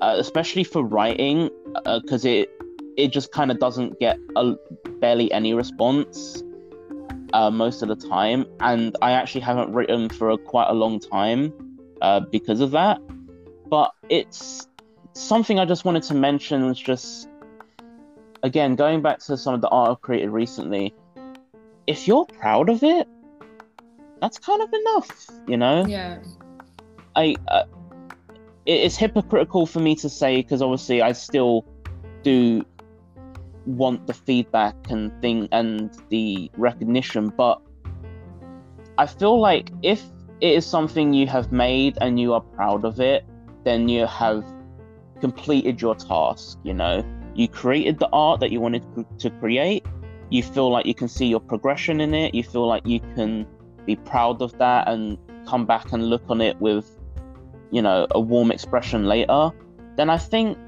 uh, 0.00 0.16
especially 0.18 0.64
for 0.64 0.84
writing 0.84 1.50
because 1.84 2.24
it 2.24 2.50
it 2.96 3.08
just 3.08 3.32
kind 3.32 3.50
of 3.50 3.58
doesn't 3.58 3.98
get 4.00 4.18
a, 4.36 4.54
barely 5.00 5.30
any 5.32 5.52
response 5.52 6.42
uh, 7.32 7.50
most 7.50 7.82
of 7.82 7.88
the 7.88 7.96
time. 7.96 8.46
And 8.60 8.96
i 9.02 9.12
actually 9.12 9.42
haven't 9.42 9.72
written 9.72 10.08
for 10.08 10.30
a, 10.30 10.38
quite 10.38 10.68
a 10.68 10.74
long 10.74 11.00
time 11.00 11.52
uh, 12.00 12.20
because 12.20 12.60
of 12.60 12.70
that. 12.72 13.00
But 13.68 13.92
it's 14.08 14.68
something 15.12 15.58
i 15.58 15.64
just 15.64 15.86
wanted 15.86 16.02
to 16.02 16.12
mention 16.12 16.66
was 16.66 16.78
just 16.78 17.26
again 18.46 18.74
going 18.76 19.02
back 19.02 19.18
to 19.18 19.36
some 19.36 19.54
of 19.54 19.60
the 19.60 19.68
art 19.68 19.90
i've 19.90 20.00
created 20.00 20.30
recently 20.30 20.94
if 21.86 22.06
you're 22.08 22.24
proud 22.26 22.68
of 22.68 22.82
it 22.82 23.06
that's 24.20 24.38
kind 24.38 24.62
of 24.62 24.72
enough 24.72 25.10
you 25.46 25.56
know 25.56 25.84
yeah. 25.86 26.18
I 27.14 27.34
uh, 27.48 27.64
it- 28.66 28.80
it's 28.84 28.96
hypocritical 28.96 29.66
for 29.66 29.80
me 29.80 29.94
to 29.96 30.08
say 30.08 30.36
because 30.42 30.60
obviously 30.62 31.00
I 31.02 31.12
still 31.12 31.64
do 32.22 32.64
want 33.64 34.06
the 34.06 34.12
feedback 34.14 34.76
and 34.90 35.10
thing 35.22 35.48
and 35.52 35.90
the 36.10 36.50
recognition, 36.56 37.32
but 37.36 37.60
I 38.98 39.06
feel 39.06 39.40
like 39.40 39.70
if 39.82 40.02
it 40.40 40.52
is 40.52 40.66
something 40.66 41.12
you 41.14 41.26
have 41.26 41.52
made 41.52 41.98
and 42.00 42.20
you 42.20 42.34
are 42.34 42.40
proud 42.40 42.84
of 42.84 43.00
it, 43.00 43.24
then 43.64 43.88
you 43.88 44.06
have 44.06 44.44
completed 45.20 45.80
your 45.80 45.94
task. 45.94 46.58
You 46.62 46.74
know, 46.74 47.04
you 47.36 47.48
created 47.48 47.98
the 47.98 48.08
art 48.12 48.40
that 48.40 48.50
you 48.50 48.60
wanted 48.60 48.84
to 49.18 49.30
create. 49.30 49.84
You 50.30 50.42
feel 50.42 50.70
like 50.70 50.86
you 50.86 50.94
can 50.94 51.08
see 51.08 51.26
your 51.26 51.40
progression 51.40 52.00
in 52.00 52.14
it. 52.14 52.34
You 52.34 52.42
feel 52.42 52.66
like 52.66 52.86
you 52.86 53.00
can 53.14 53.46
be 53.84 53.96
proud 53.96 54.42
of 54.42 54.56
that 54.58 54.88
and 54.88 55.18
come 55.46 55.64
back 55.64 55.92
and 55.92 56.10
look 56.10 56.24
on 56.28 56.40
it 56.40 56.60
with 56.60 56.98
you 57.70 57.80
know 57.80 58.06
a 58.10 58.20
warm 58.20 58.50
expression 58.50 59.06
later 59.06 59.50
then 59.96 60.10
i 60.10 60.18
think 60.18 60.58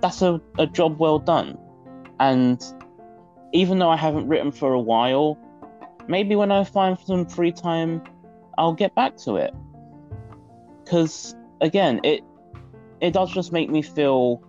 that's 0.00 0.22
a, 0.22 0.40
a 0.58 0.66
job 0.66 0.98
well 0.98 1.18
done 1.18 1.58
and 2.20 2.64
even 3.52 3.78
though 3.78 3.90
i 3.90 3.96
haven't 3.96 4.26
written 4.28 4.50
for 4.50 4.72
a 4.72 4.80
while 4.80 5.38
maybe 6.08 6.34
when 6.34 6.50
i 6.50 6.64
find 6.64 6.98
some 6.98 7.26
free 7.26 7.52
time 7.52 8.02
i'll 8.58 8.72
get 8.72 8.94
back 8.94 9.16
to 9.16 9.36
it 9.36 9.54
because 10.84 11.34
again 11.60 12.00
it 12.04 12.22
it 13.00 13.12
does 13.12 13.30
just 13.32 13.52
make 13.52 13.68
me 13.68 13.82
feel 13.82 14.42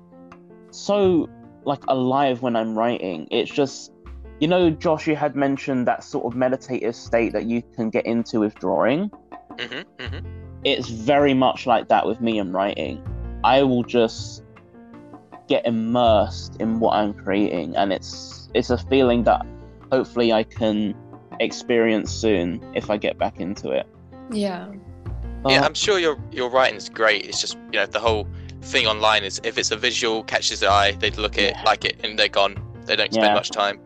so 0.71 1.29
like 1.67 1.83
alive 1.87 2.41
when 2.41 2.55
i'm 2.55 2.77
writing 2.77 3.27
it's 3.29 3.51
just 3.51 3.91
you 4.39 4.47
know 4.47 4.69
josh 4.69 5.07
you 5.07 5.15
had 5.15 5.35
mentioned 5.35 5.87
that 5.87 6.03
sort 6.03 6.25
of 6.25 6.35
meditative 6.35 6.95
state 6.95 7.33
that 7.33 7.45
you 7.45 7.61
can 7.75 7.89
get 7.89 8.05
into 8.05 8.39
with 8.39 8.55
drawing 8.55 9.11
hmm 9.59 9.81
hmm 9.99 10.37
it's 10.63 10.89
very 10.89 11.33
much 11.33 11.65
like 11.65 11.87
that 11.87 12.05
with 12.05 12.19
me 12.19 12.39
and 12.39 12.53
writing. 12.53 13.01
I 13.43 13.63
will 13.63 13.83
just 13.83 14.43
get 15.47 15.65
immersed 15.65 16.57
in 16.59 16.79
what 16.79 16.95
I'm 16.95 17.13
creating, 17.13 17.75
and 17.75 17.93
it's 17.93 18.49
it's 18.53 18.69
a 18.69 18.77
feeling 18.77 19.23
that 19.23 19.45
hopefully 19.91 20.33
I 20.33 20.43
can 20.43 20.95
experience 21.39 22.11
soon 22.11 22.61
if 22.75 22.89
I 22.89 22.97
get 22.97 23.17
back 23.17 23.39
into 23.39 23.71
it. 23.71 23.87
Yeah. 24.31 24.71
Yeah, 25.47 25.61
Uh, 25.61 25.65
I'm 25.65 25.75
sure 25.75 25.99
your 25.99 26.17
your 26.31 26.49
writing's 26.49 26.89
great. 26.89 27.25
It's 27.25 27.39
just 27.39 27.57
you 27.71 27.79
know 27.79 27.85
the 27.85 27.99
whole 27.99 28.27
thing 28.61 28.87
online 28.87 29.23
is 29.23 29.39
if 29.43 29.57
it's 29.57 29.71
a 29.71 29.75
visual 29.77 30.23
catches 30.23 30.59
the 30.59 30.69
eye, 30.69 30.91
they 30.93 31.11
look 31.11 31.37
at 31.37 31.43
it, 31.43 31.53
Yeah. 31.55 31.63
like 31.63 31.85
it, 31.85 31.97
and 32.03 32.17
they're 32.17 32.27
gone. 32.27 32.55
They 32.85 32.95
don't 32.95 33.13
spend 33.13 33.27
Yeah. 33.27 33.33
much 33.33 33.49
time. 33.51 33.79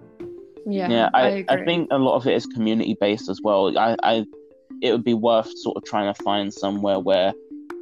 Yeah. 0.68 0.90
yeah, 0.90 1.10
I, 1.14 1.22
I, 1.22 1.28
agree. 1.56 1.66
think 1.66 1.88
a 1.92 1.98
lot 1.98 2.16
of 2.16 2.28
it 2.28 2.34
is 2.36 2.46
community 2.46 2.96
based 3.00 3.30
as 3.30 3.42
well. 3.42 3.76
I, 3.78 3.96
I 4.04 4.26
it 4.82 4.92
would 4.92 5.04
be 5.04 5.16
worth 5.16 5.52
sort 5.58 5.76
of 5.78 5.84
trying 5.86 6.14
to 6.14 6.24
find 6.24 6.54
somewhere 6.54 7.00
where 7.00 7.34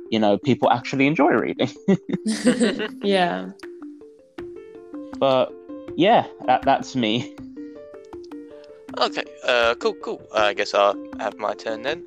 you 0.10 0.18
know 0.20 0.38
people 0.38 0.70
actually 0.72 1.06
enjoy 1.08 1.32
reading. 1.32 1.70
yeah. 3.04 3.50
but 5.18 5.54
yeah, 5.98 6.26
that, 6.46 6.62
that's 6.62 6.96
me. 6.96 7.36
Okay, 8.98 9.24
uh, 9.46 9.76
cool, 9.76 9.94
cool. 9.96 10.22
Uh, 10.34 10.40
I 10.40 10.54
guess 10.54 10.74
I'll 10.74 10.96
have 11.20 11.38
my 11.38 11.54
turn 11.54 11.82
then. 11.84 12.06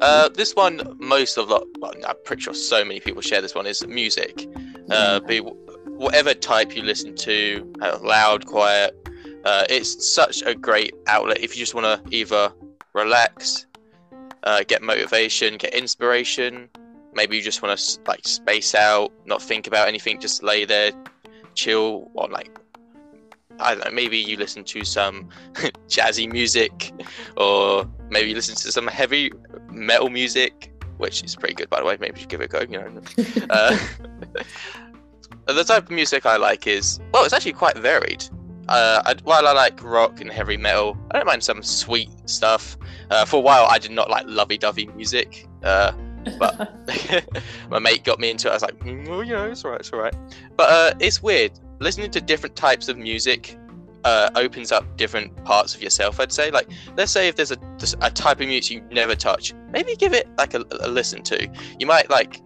Uh, 0.00 0.28
this 0.28 0.54
one, 0.54 0.96
most 0.98 1.36
of 1.36 1.48
lot, 1.48 1.64
well, 1.78 1.92
I'm 2.06 2.16
pretty 2.24 2.42
sure 2.42 2.54
so 2.54 2.84
many 2.84 3.00
people 3.00 3.22
share 3.22 3.40
this 3.40 3.54
one 3.54 3.66
is 3.66 3.86
music. 3.86 4.48
Uh, 4.90 5.20
be 5.20 5.38
whatever 5.38 6.34
type 6.34 6.74
you 6.74 6.82
listen 6.82 7.14
to, 7.14 7.72
uh, 7.80 7.98
loud, 8.02 8.46
quiet. 8.46 8.96
Uh, 9.44 9.64
it's 9.68 10.12
such 10.12 10.42
a 10.42 10.54
great 10.54 10.94
outlet 11.06 11.38
if 11.40 11.56
you 11.56 11.60
just 11.60 11.74
want 11.74 11.84
to 11.84 12.16
either 12.16 12.52
relax, 12.92 13.66
uh, 14.44 14.62
get 14.66 14.82
motivation, 14.82 15.56
get 15.56 15.74
inspiration. 15.74 16.68
Maybe 17.14 17.36
you 17.36 17.42
just 17.42 17.62
want 17.62 17.78
to 17.78 18.00
like 18.06 18.26
space 18.26 18.74
out, 18.74 19.12
not 19.26 19.42
think 19.42 19.66
about 19.66 19.88
anything, 19.88 20.20
just 20.20 20.42
lay 20.42 20.64
there, 20.64 20.92
chill, 21.54 22.10
or 22.14 22.28
like 22.28 22.58
I 23.60 23.74
don't 23.74 23.84
know. 23.84 23.90
Maybe 23.90 24.18
you 24.18 24.36
listen 24.36 24.64
to 24.64 24.84
some 24.84 25.28
jazzy 25.88 26.30
music, 26.30 26.92
or 27.36 27.88
maybe 28.12 28.28
you 28.28 28.34
listen 28.34 28.54
to 28.54 28.70
some 28.70 28.86
heavy 28.86 29.32
metal 29.70 30.10
music, 30.10 30.72
which 30.98 31.22
is 31.24 31.34
pretty 31.34 31.54
good 31.54 31.70
by 31.70 31.80
the 31.80 31.86
way. 31.86 31.96
Maybe 31.98 32.16
you 32.16 32.20
should 32.20 32.28
give 32.28 32.40
it 32.40 32.44
a 32.44 32.48
go. 32.48 32.60
You 32.60 32.78
know. 32.78 33.02
Uh, 33.50 33.76
the 35.46 35.64
type 35.64 35.84
of 35.84 35.90
music 35.90 36.24
I 36.24 36.36
like 36.36 36.66
is 36.66 37.00
well, 37.12 37.24
it's 37.24 37.34
actually 37.34 37.54
quite 37.54 37.76
varied. 37.76 38.24
Uh, 38.68 39.02
I, 39.04 39.14
while 39.24 39.46
I 39.46 39.52
like 39.52 39.82
rock 39.82 40.20
and 40.20 40.30
heavy 40.30 40.56
metal, 40.56 40.96
I 41.10 41.18
don't 41.18 41.26
mind 41.26 41.42
some 41.42 41.62
sweet 41.62 42.10
stuff. 42.26 42.76
Uh, 43.10 43.24
for 43.24 43.38
a 43.38 43.40
while, 43.40 43.66
I 43.66 43.78
did 43.78 43.90
not 43.90 44.08
like 44.08 44.24
lovey-dovey 44.26 44.86
music, 44.96 45.48
uh, 45.64 45.92
but 46.38 46.72
my 47.70 47.80
mate 47.80 48.04
got 48.04 48.20
me 48.20 48.30
into 48.30 48.48
it. 48.48 48.52
I 48.52 48.54
was 48.54 48.62
like, 48.62 48.78
mm, 48.78 49.08
oh 49.08 49.20
yeah, 49.20 49.46
it's 49.46 49.64
alright, 49.64 49.80
it's 49.80 49.92
alright. 49.92 50.14
But 50.56 50.70
uh, 50.70 50.94
it's 51.00 51.22
weird 51.22 51.58
listening 51.82 52.10
to 52.12 52.20
different 52.20 52.56
types 52.56 52.88
of 52.88 52.96
music. 52.96 53.58
Uh, 54.04 54.30
opens 54.34 54.72
up 54.72 54.96
different 54.96 55.44
parts 55.44 55.76
of 55.76 55.82
yourself. 55.82 56.18
I'd 56.18 56.32
say, 56.32 56.50
like, 56.50 56.68
let's 56.96 57.12
say 57.12 57.28
if 57.28 57.36
there's 57.36 57.52
a 57.52 57.58
a 58.00 58.10
type 58.10 58.40
of 58.40 58.48
music 58.48 58.70
you 58.72 58.80
never 58.90 59.14
touch, 59.14 59.54
maybe 59.70 59.94
give 59.94 60.12
it 60.12 60.28
like 60.38 60.54
a, 60.54 60.64
a 60.80 60.88
listen 60.88 61.22
to. 61.22 61.48
You 61.78 61.86
might 61.86 62.10
like 62.10 62.40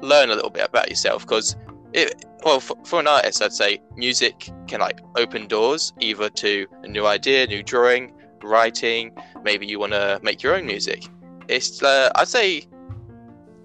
learn 0.00 0.30
a 0.30 0.34
little 0.34 0.50
bit 0.50 0.66
about 0.66 0.88
yourself 0.88 1.26
because 1.26 1.54
it 1.92 2.24
well 2.44 2.60
for, 2.60 2.76
for 2.84 2.98
an 2.98 3.06
artist 3.06 3.40
i'd 3.42 3.52
say 3.52 3.78
music 3.96 4.50
can 4.66 4.80
like 4.80 4.98
open 5.16 5.46
doors 5.46 5.92
either 6.00 6.28
to 6.28 6.66
a 6.82 6.88
new 6.88 7.06
idea 7.06 7.46
new 7.46 7.62
drawing 7.62 8.12
writing. 8.44 9.16
Maybe 9.42 9.66
you 9.66 9.78
want 9.78 9.92
to 9.92 10.20
make 10.22 10.42
your 10.42 10.54
own 10.54 10.66
music. 10.66 11.06
It's 11.48 11.82
uh, 11.82 12.10
i'd 12.16 12.28
say 12.28 12.64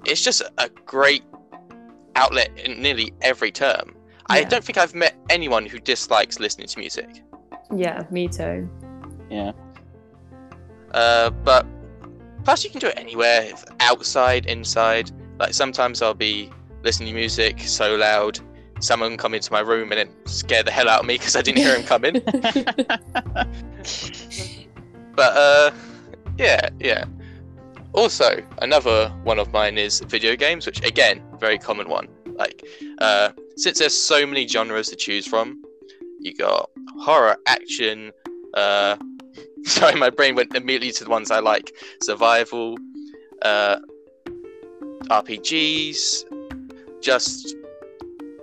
it's 0.05 0.23
just 0.23 0.41
a 0.57 0.69
great 0.85 1.23
outlet 2.15 2.49
in 2.57 2.81
nearly 2.81 3.13
every 3.21 3.51
term. 3.51 3.95
I 4.29 4.43
don't 4.43 4.63
think 4.63 4.77
i've 4.77 4.93
met 4.93 5.15
anyone 5.29 5.65
who 5.65 5.79
dislikes 5.79 6.39
listening 6.39 6.67
to 6.67 6.79
music 6.79 7.23
Yeah, 7.75 8.03
me 8.09 8.27
too. 8.27 8.69
Yeah. 9.29 9.51
uh, 10.93 11.29
but 11.29 11.65
plus, 12.43 12.63
you 12.63 12.69
can 12.69 12.79
do 12.79 12.87
it 12.87 12.97
anywhere 12.97 13.51
outside, 13.79 14.45
inside. 14.45 15.11
Like 15.39 15.53
sometimes 15.53 16.01
I'll 16.01 16.13
be 16.13 16.49
listening 16.83 17.09
to 17.09 17.15
music 17.15 17.59
so 17.59 17.95
loud, 17.95 18.39
someone 18.79 19.17
come 19.17 19.33
into 19.33 19.51
my 19.51 19.59
room 19.59 19.91
and 19.91 19.99
then 19.99 20.09
scare 20.25 20.63
the 20.63 20.71
hell 20.71 20.87
out 20.87 21.01
of 21.01 21.05
me 21.05 21.15
because 21.15 21.35
I 21.35 21.41
didn't 21.41 21.57
hear 21.57 21.75
him 21.75 21.83
coming. 21.83 22.13
but 25.15 25.37
uh, 25.37 25.71
yeah, 26.37 26.69
yeah. 26.79 27.05
Also, 27.93 28.43
another 28.61 29.09
one 29.23 29.39
of 29.39 29.51
mine 29.51 29.77
is 29.77 30.01
video 30.01 30.35
games, 30.35 30.65
which 30.65 30.83
again, 30.83 31.23
very 31.39 31.57
common 31.57 31.89
one. 31.89 32.07
Like, 32.35 32.63
uh, 32.99 33.31
since 33.55 33.79
there's 33.79 33.93
so 33.93 34.25
many 34.25 34.47
genres 34.47 34.89
to 34.89 34.95
choose 34.95 35.25
from, 35.25 35.63
you 36.19 36.33
got 36.35 36.69
horror, 36.99 37.37
action. 37.45 38.11
Uh, 38.53 38.97
sorry, 39.63 39.95
my 39.95 40.09
brain 40.09 40.35
went 40.35 40.55
immediately 40.55 40.91
to 40.93 41.03
the 41.03 41.09
ones 41.09 41.31
I 41.31 41.39
like: 41.39 41.73
survival, 42.01 42.77
uh, 43.41 43.77
RPGs. 45.09 46.23
Just 47.01 47.55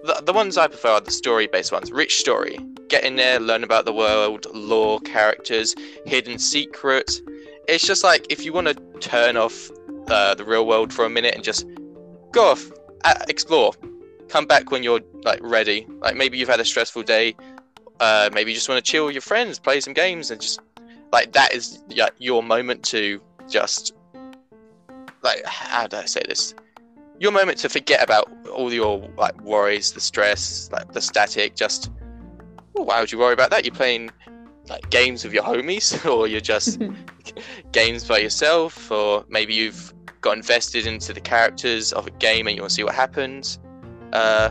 the, 0.04 0.22
the 0.24 0.32
ones 0.32 0.56
I 0.56 0.68
prefer 0.68 0.90
are 0.90 1.00
the 1.00 1.10
story-based 1.10 1.72
ones. 1.72 1.90
Rich 1.90 2.18
story, 2.18 2.58
get 2.88 3.04
in 3.04 3.16
there, 3.16 3.40
learn 3.40 3.64
about 3.64 3.84
the 3.84 3.92
world, 3.92 4.46
lore, 4.54 5.00
characters, 5.00 5.74
hidden 6.06 6.38
secrets. 6.38 7.20
It's 7.68 7.86
just 7.86 8.04
like 8.04 8.26
if 8.30 8.44
you 8.44 8.52
want 8.52 8.68
to 8.68 8.74
turn 9.00 9.36
off 9.36 9.70
uh, 10.08 10.34
the 10.34 10.44
real 10.44 10.66
world 10.66 10.92
for 10.92 11.04
a 11.04 11.10
minute 11.10 11.34
and 11.34 11.42
just 11.42 11.66
go 12.32 12.50
off, 12.50 12.70
uh, 13.04 13.14
explore, 13.28 13.72
come 14.28 14.46
back 14.46 14.70
when 14.70 14.82
you're 14.82 15.00
like 15.24 15.40
ready. 15.42 15.86
Like 16.00 16.16
maybe 16.16 16.36
you've 16.38 16.48
had 16.48 16.60
a 16.60 16.64
stressful 16.64 17.02
day, 17.04 17.34
uh, 18.00 18.30
maybe 18.32 18.50
you 18.50 18.54
just 18.54 18.68
want 18.68 18.84
to 18.84 18.90
chill 18.90 19.06
with 19.06 19.14
your 19.14 19.22
friends, 19.22 19.58
play 19.58 19.80
some 19.80 19.92
games, 19.92 20.30
and 20.30 20.40
just 20.40 20.60
like 21.12 21.32
that 21.32 21.54
is 21.54 21.82
yeah, 21.88 22.08
your 22.18 22.42
moment 22.42 22.82
to 22.84 23.20
just 23.48 23.94
like 25.22 25.44
how 25.44 25.86
do 25.86 25.96
I 25.96 26.04
say 26.04 26.22
this? 26.26 26.54
Your 27.20 27.32
moment 27.32 27.58
to 27.58 27.68
forget 27.68 28.02
about 28.02 28.30
all 28.52 28.72
your 28.72 29.08
like 29.16 29.40
worries, 29.42 29.92
the 29.92 30.00
stress, 30.00 30.68
like 30.72 30.92
the 30.92 31.00
static. 31.00 31.54
Just 31.54 31.90
why 32.72 33.00
would 33.00 33.12
you 33.12 33.18
worry 33.18 33.32
about 33.32 33.50
that? 33.50 33.64
You're 33.64 33.74
playing 33.74 34.10
like 34.68 34.90
games 34.90 35.24
with 35.24 35.32
your 35.32 35.44
homies, 35.44 36.04
or 36.10 36.26
you're 36.26 36.40
just 36.40 36.82
games 37.72 38.06
by 38.06 38.18
yourself, 38.18 38.90
or 38.90 39.24
maybe 39.28 39.54
you've 39.54 39.94
got 40.20 40.36
invested 40.36 40.86
into 40.86 41.12
the 41.12 41.20
characters 41.20 41.92
of 41.92 42.06
a 42.06 42.10
game 42.10 42.46
and 42.46 42.56
you 42.56 42.62
want 42.62 42.70
to 42.70 42.74
see 42.74 42.84
what 42.84 42.94
happens. 42.94 43.58
Uh, 44.12 44.50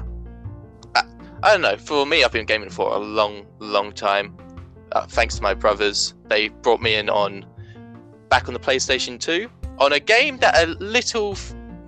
I, 1.43 1.51
don't 1.51 1.61
know. 1.61 1.77
For 1.77 2.05
me, 2.05 2.23
I've 2.23 2.31
been 2.31 2.45
gaming 2.45 2.69
for 2.69 2.93
a 2.93 2.97
long, 2.97 3.45
long 3.59 3.91
time. 3.91 4.37
Uh, 4.93 5.05
thanks 5.05 5.35
to 5.35 5.41
my 5.41 5.53
brothers, 5.53 6.13
they 6.27 6.47
brought 6.47 6.81
me 6.81 6.95
in 6.95 7.09
on 7.09 7.45
back 8.29 8.47
on 8.47 8.53
the 8.53 8.59
PlayStation 8.59 9.19
2 9.19 9.49
on 9.79 9.93
a 9.93 9.99
game 9.99 10.37
that 10.37 10.57
a 10.57 10.67
little 10.83 11.35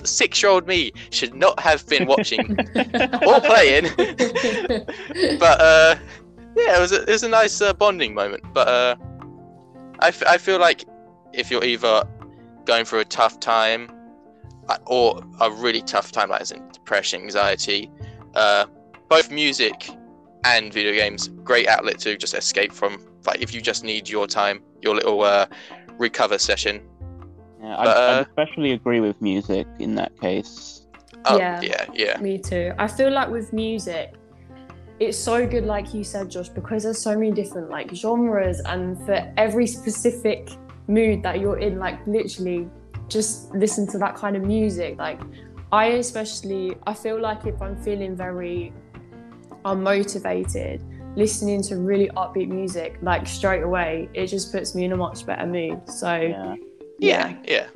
six-year-old 0.03 0.67
me 0.67 0.91
should 1.09 1.33
not 1.33 1.59
have 1.59 1.87
been 1.87 2.05
watching 2.05 2.51
or 3.25 3.39
playing. 3.41 3.85
but 5.39 5.61
uh, 5.61 5.95
yeah, 6.55 6.77
it 6.77 6.79
was 6.79 6.91
a, 6.91 7.01
it 7.03 7.09
was 7.09 7.23
a 7.23 7.29
nice 7.29 7.61
uh, 7.61 7.73
bonding 7.73 8.13
moment. 8.13 8.43
But 8.53 8.67
uh, 8.67 8.95
I, 9.99 10.09
f- 10.09 10.23
I 10.27 10.37
feel 10.37 10.59
like 10.59 10.85
if 11.33 11.49
you're 11.49 11.63
either 11.63 12.03
going 12.65 12.85
through 12.85 12.99
a 12.99 13.05
tough 13.05 13.39
time 13.39 13.89
uh, 14.67 14.77
or 14.85 15.21
a 15.39 15.49
really 15.51 15.81
tough 15.81 16.11
time, 16.11 16.29
like 16.29 16.41
as 16.41 16.51
in 16.51 16.67
depression, 16.71 17.21
anxiety, 17.21 17.89
uh, 18.33 18.65
both 19.09 19.31
music 19.31 19.89
and 20.43 20.71
video 20.73 20.93
games, 20.93 21.29
great 21.43 21.67
outlet 21.67 21.99
to 21.99 22.17
just 22.17 22.33
escape 22.33 22.71
from. 22.71 22.97
Like 23.25 23.41
if 23.41 23.53
you 23.53 23.61
just 23.61 23.83
need 23.83 24.07
your 24.07 24.27
time, 24.27 24.61
your 24.81 24.95
little 24.95 25.21
uh, 25.21 25.47
recover 25.97 26.37
session. 26.37 26.81
Yeah, 27.61 27.75
I, 27.77 27.83
But, 27.85 27.97
I 27.97 28.01
uh, 28.01 28.21
especially 28.21 28.71
agree 28.73 28.99
with 28.99 29.19
music 29.21 29.67
in 29.79 29.95
that 29.95 30.11
case. 30.19 30.85
Oh, 31.25 31.37
Yeah. 31.37 31.59
yeah, 31.61 31.85
yeah. 31.93 32.17
Me 32.19 32.37
too. 32.37 32.73
I 32.77 32.87
feel 32.87 33.11
like 33.11 33.29
with 33.29 33.51
music, 33.53 34.13
it's 34.99 35.17
so 35.17 35.47
good, 35.47 35.65
like 35.65 35.93
you 35.93 36.03
said, 36.03 36.29
Josh, 36.29 36.49
because 36.49 36.83
there's 36.83 37.01
so 37.01 37.15
many 37.17 37.31
different 37.31 37.69
like 37.69 37.93
genres, 37.93 38.61
and 38.61 38.97
for 39.05 39.33
every 39.37 39.67
specific 39.67 40.49
mood 40.87 41.23
that 41.23 41.39
you're 41.39 41.57
in, 41.59 41.79
like 41.79 42.05
literally, 42.07 42.69
just 43.09 43.53
listen 43.53 43.87
to 43.87 43.97
that 43.97 44.15
kind 44.15 44.35
of 44.35 44.43
music. 44.43 44.97
Like, 44.97 45.19
I 45.71 45.87
especially, 45.87 46.75
I 46.87 46.93
feel 46.93 47.19
like 47.19 47.45
if 47.45 47.61
I'm 47.61 47.75
feeling 47.75 48.15
very 48.15 48.71
unmotivated, 49.65 50.81
listening 51.15 51.61
to 51.63 51.77
really 51.77 52.07
upbeat 52.09 52.49
music, 52.49 52.97
like 53.01 53.27
straight 53.27 53.63
away, 53.63 54.07
it 54.13 54.27
just 54.27 54.51
puts 54.51 54.75
me 54.75 54.85
in 54.85 54.93
a 54.93 54.97
much 54.97 55.25
better 55.25 55.45
mood. 55.45 55.81
So, 55.89 56.13
Yeah. 56.15 56.55
Yeah, 56.99 57.35
yeah. 57.45 57.67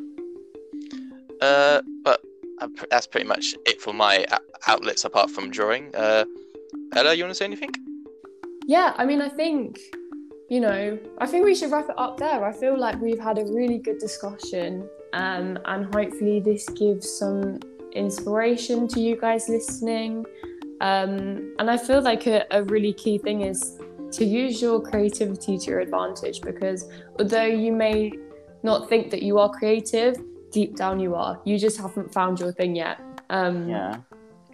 Uh, 1.42 1.82
but 2.04 2.22
uh, 2.62 2.68
that's 2.90 3.08
pretty 3.08 3.28
much 3.28 3.56
it 3.66 3.82
for 3.82 3.94
my 3.94 4.26
outlets 4.68 5.04
apart 5.06 5.30
from 5.32 5.50
drawing. 5.50 5.94
Uh, 5.96 6.26
Ella, 6.96 7.14
you 7.14 7.24
want 7.24 7.32
to 7.32 7.36
say 7.36 7.46
anything? 7.46 7.72
Yeah, 8.66 8.94
I 8.98 9.06
mean, 9.06 9.22
I 9.22 9.30
think, 9.30 9.80
you 10.50 10.60
know, 10.60 10.98
I 11.18 11.26
think 11.26 11.46
we 11.46 11.56
should 11.56 11.72
wrap 11.72 11.90
it 11.90 11.98
up 11.98 12.18
there. 12.18 12.46
I 12.46 12.52
feel 12.52 12.78
like 12.78 13.00
we've 13.02 13.20
had 13.20 13.38
a 13.40 13.46
really 13.46 13.78
good 13.78 14.00
discussion, 14.00 14.88
um, 15.14 15.58
and 15.66 15.94
hopefully, 15.94 16.40
this 16.40 16.68
gives 16.70 17.10
some 17.10 17.60
inspiration 17.94 18.88
to 18.90 19.00
you 19.00 19.20
guys 19.20 19.50
listening. 19.50 20.26
Um, 20.82 21.56
and 21.60 21.70
I 21.70 21.78
feel 21.78 22.02
like 22.02 22.26
a, 22.28 22.46
a 22.52 22.64
really 22.64 22.94
key 22.94 23.18
thing 23.18 23.42
is 23.42 23.80
to 24.12 24.26
use 24.26 24.62
your 24.62 24.82
creativity 24.82 25.58
to 25.58 25.66
your 25.72 25.80
advantage 25.82 26.42
because 26.42 26.90
although 27.20 27.44
you 27.46 27.72
may 27.72 28.12
not 28.64 28.90
think 28.90 29.12
that 29.12 29.22
you 29.24 29.38
are 29.40 29.50
creative, 29.50 30.16
deep 30.52 30.76
down 30.76 31.00
you 31.00 31.16
are. 31.16 31.40
You 31.46 31.58
just 31.60 31.78
haven't 31.80 32.14
found 32.14 32.40
your 32.40 32.52
thing 32.52 32.76
yet. 32.76 33.00
Um, 33.30 33.68
Yeah. 33.70 33.98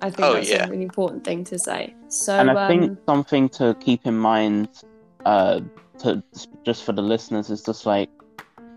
I 0.01 0.09
think 0.09 0.27
Oh, 0.27 0.33
that's 0.33 0.49
yeah. 0.49 0.65
a 0.65 0.69
really 0.69 0.83
important 0.83 1.23
thing 1.23 1.45
to 1.45 1.57
say. 1.57 1.95
So, 2.09 2.38
and 2.38 2.51
I 2.51 2.67
think 2.67 2.83
um, 2.83 2.97
something 3.07 3.47
to 3.49 3.75
keep 3.79 4.05
in 4.05 4.17
mind, 4.17 4.67
uh, 5.25 5.61
to 5.99 6.21
just 6.65 6.83
for 6.83 6.91
the 6.91 7.01
listeners, 7.01 7.49
is 7.49 7.63
just 7.63 7.85
like 7.85 8.09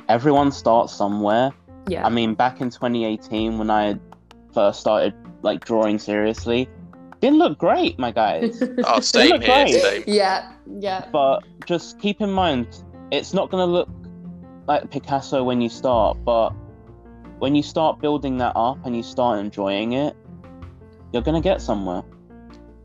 everyone 0.08 0.52
starts 0.52 0.92
somewhere. 0.94 1.50
yeah. 1.88 2.06
I 2.06 2.08
mean, 2.08 2.34
back 2.34 2.60
in 2.60 2.70
2018, 2.70 3.58
when 3.58 3.68
I 3.70 3.98
first 4.54 4.78
started 4.80 5.12
like 5.42 5.64
drawing 5.64 5.98
seriously, 5.98 6.68
didn't 7.20 7.38
look 7.38 7.58
great, 7.58 7.98
my 7.98 8.10
guys. 8.12 8.62
Oh, 8.84 9.00
same 9.00 9.30
look 9.30 9.42
here, 9.42 9.64
great. 9.64 9.82
same. 9.82 10.04
Yeah, 10.06 10.52
yeah, 10.78 11.08
but 11.12 11.40
just 11.66 11.98
keep 11.98 12.20
in 12.20 12.30
mind, 12.30 12.66
it's 13.10 13.32
not 13.34 13.50
gonna 13.50 13.66
look 13.66 13.88
like 14.66 14.90
Picasso 14.90 15.42
when 15.42 15.60
you 15.60 15.68
start, 15.68 16.16
but 16.24 16.50
when 17.38 17.54
you 17.54 17.62
start 17.62 18.00
building 18.00 18.38
that 18.38 18.52
up 18.56 18.84
and 18.84 18.96
you 18.96 19.02
start 19.02 19.38
enjoying 19.38 19.92
it, 19.92 20.16
you're 21.12 21.22
gonna 21.22 21.40
get 21.40 21.60
somewhere. 21.60 22.02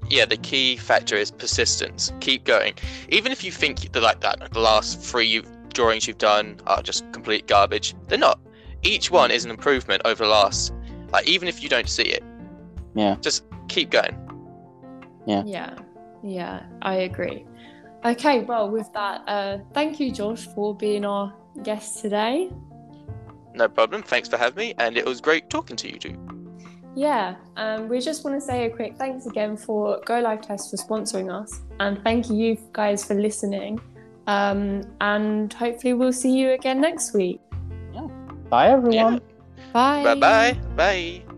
Yeah, 0.10 0.26
the 0.26 0.38
key 0.38 0.76
factor 0.78 1.16
is 1.16 1.32
persistence. 1.32 2.12
Keep 2.20 2.44
going, 2.46 2.74
even 3.10 3.32
if 3.32 3.44
you 3.44 3.52
think 3.52 3.92
that 3.92 4.02
like 4.02 4.22
that 4.22 4.52
the 4.54 4.60
last 4.60 5.00
three 5.02 5.42
drawings 5.74 6.08
you've 6.08 6.18
done 6.20 6.60
are 6.68 6.82
just 6.82 7.10
complete 7.14 7.48
garbage. 7.48 7.96
They're 8.08 8.18
not. 8.18 8.40
Each 8.84 9.10
one 9.10 9.32
is 9.32 9.46
an 9.46 9.52
improvement 9.52 10.02
over 10.06 10.24
the 10.26 10.30
last. 10.30 10.74
Like 11.12 11.28
even 11.28 11.48
if 11.48 11.64
you 11.64 11.70
don't 11.70 11.88
see 11.90 12.04
it, 12.04 12.24
Yeah. 12.96 13.16
just 13.22 13.44
keep 13.70 13.90
going. 13.90 14.16
Yeah, 15.26 15.44
yeah. 15.46 15.76
Yeah. 16.24 16.64
I 16.82 16.96
agree. 16.96 17.46
Okay, 18.06 18.42
well, 18.44 18.70
with 18.70 18.92
that, 18.94 19.22
uh, 19.28 19.60
thank 19.74 20.00
you, 20.00 20.12
Josh, 20.12 20.48
for 20.48 20.76
being 20.76 21.06
our 21.06 21.34
guest 21.64 22.02
today. 22.02 22.50
No 23.54 23.70
problem. 23.70 24.04
Thanks 24.04 24.28
for 24.28 24.38
having 24.38 24.58
me, 24.58 24.74
and 24.78 24.98
it 24.98 25.06
was 25.06 25.22
great 25.22 25.50
talking 25.50 25.76
to 25.78 25.92
you 25.92 26.00
too. 26.00 26.18
Yeah, 26.96 27.36
um, 27.56 27.88
we 27.88 28.00
just 28.00 28.24
want 28.24 28.40
to 28.40 28.42
say 28.42 28.66
a 28.66 28.70
quick 28.70 28.98
thanks 28.98 29.26
again 29.26 29.58
for 29.58 30.00
GoLiveTest 30.02 30.70
for 30.70 30.78
sponsoring 30.78 31.32
us, 31.32 31.62
and 31.80 32.04
thank 32.04 32.30
you 32.30 32.58
guys 32.72 33.06
for 33.06 33.16
listening. 33.16 33.80
Um, 34.28 34.84
and 35.02 35.52
hopefully, 35.54 35.94
we'll 35.94 36.14
see 36.14 36.38
you 36.38 36.52
again 36.52 36.82
next 36.82 37.14
week. 37.14 37.42
Yeah. 37.94 38.08
Bye, 38.50 38.70
everyone. 38.70 39.22
Bye. 39.72 40.04
Bye 40.04 40.16
bye. 40.16 40.54
Bye. 40.76 41.33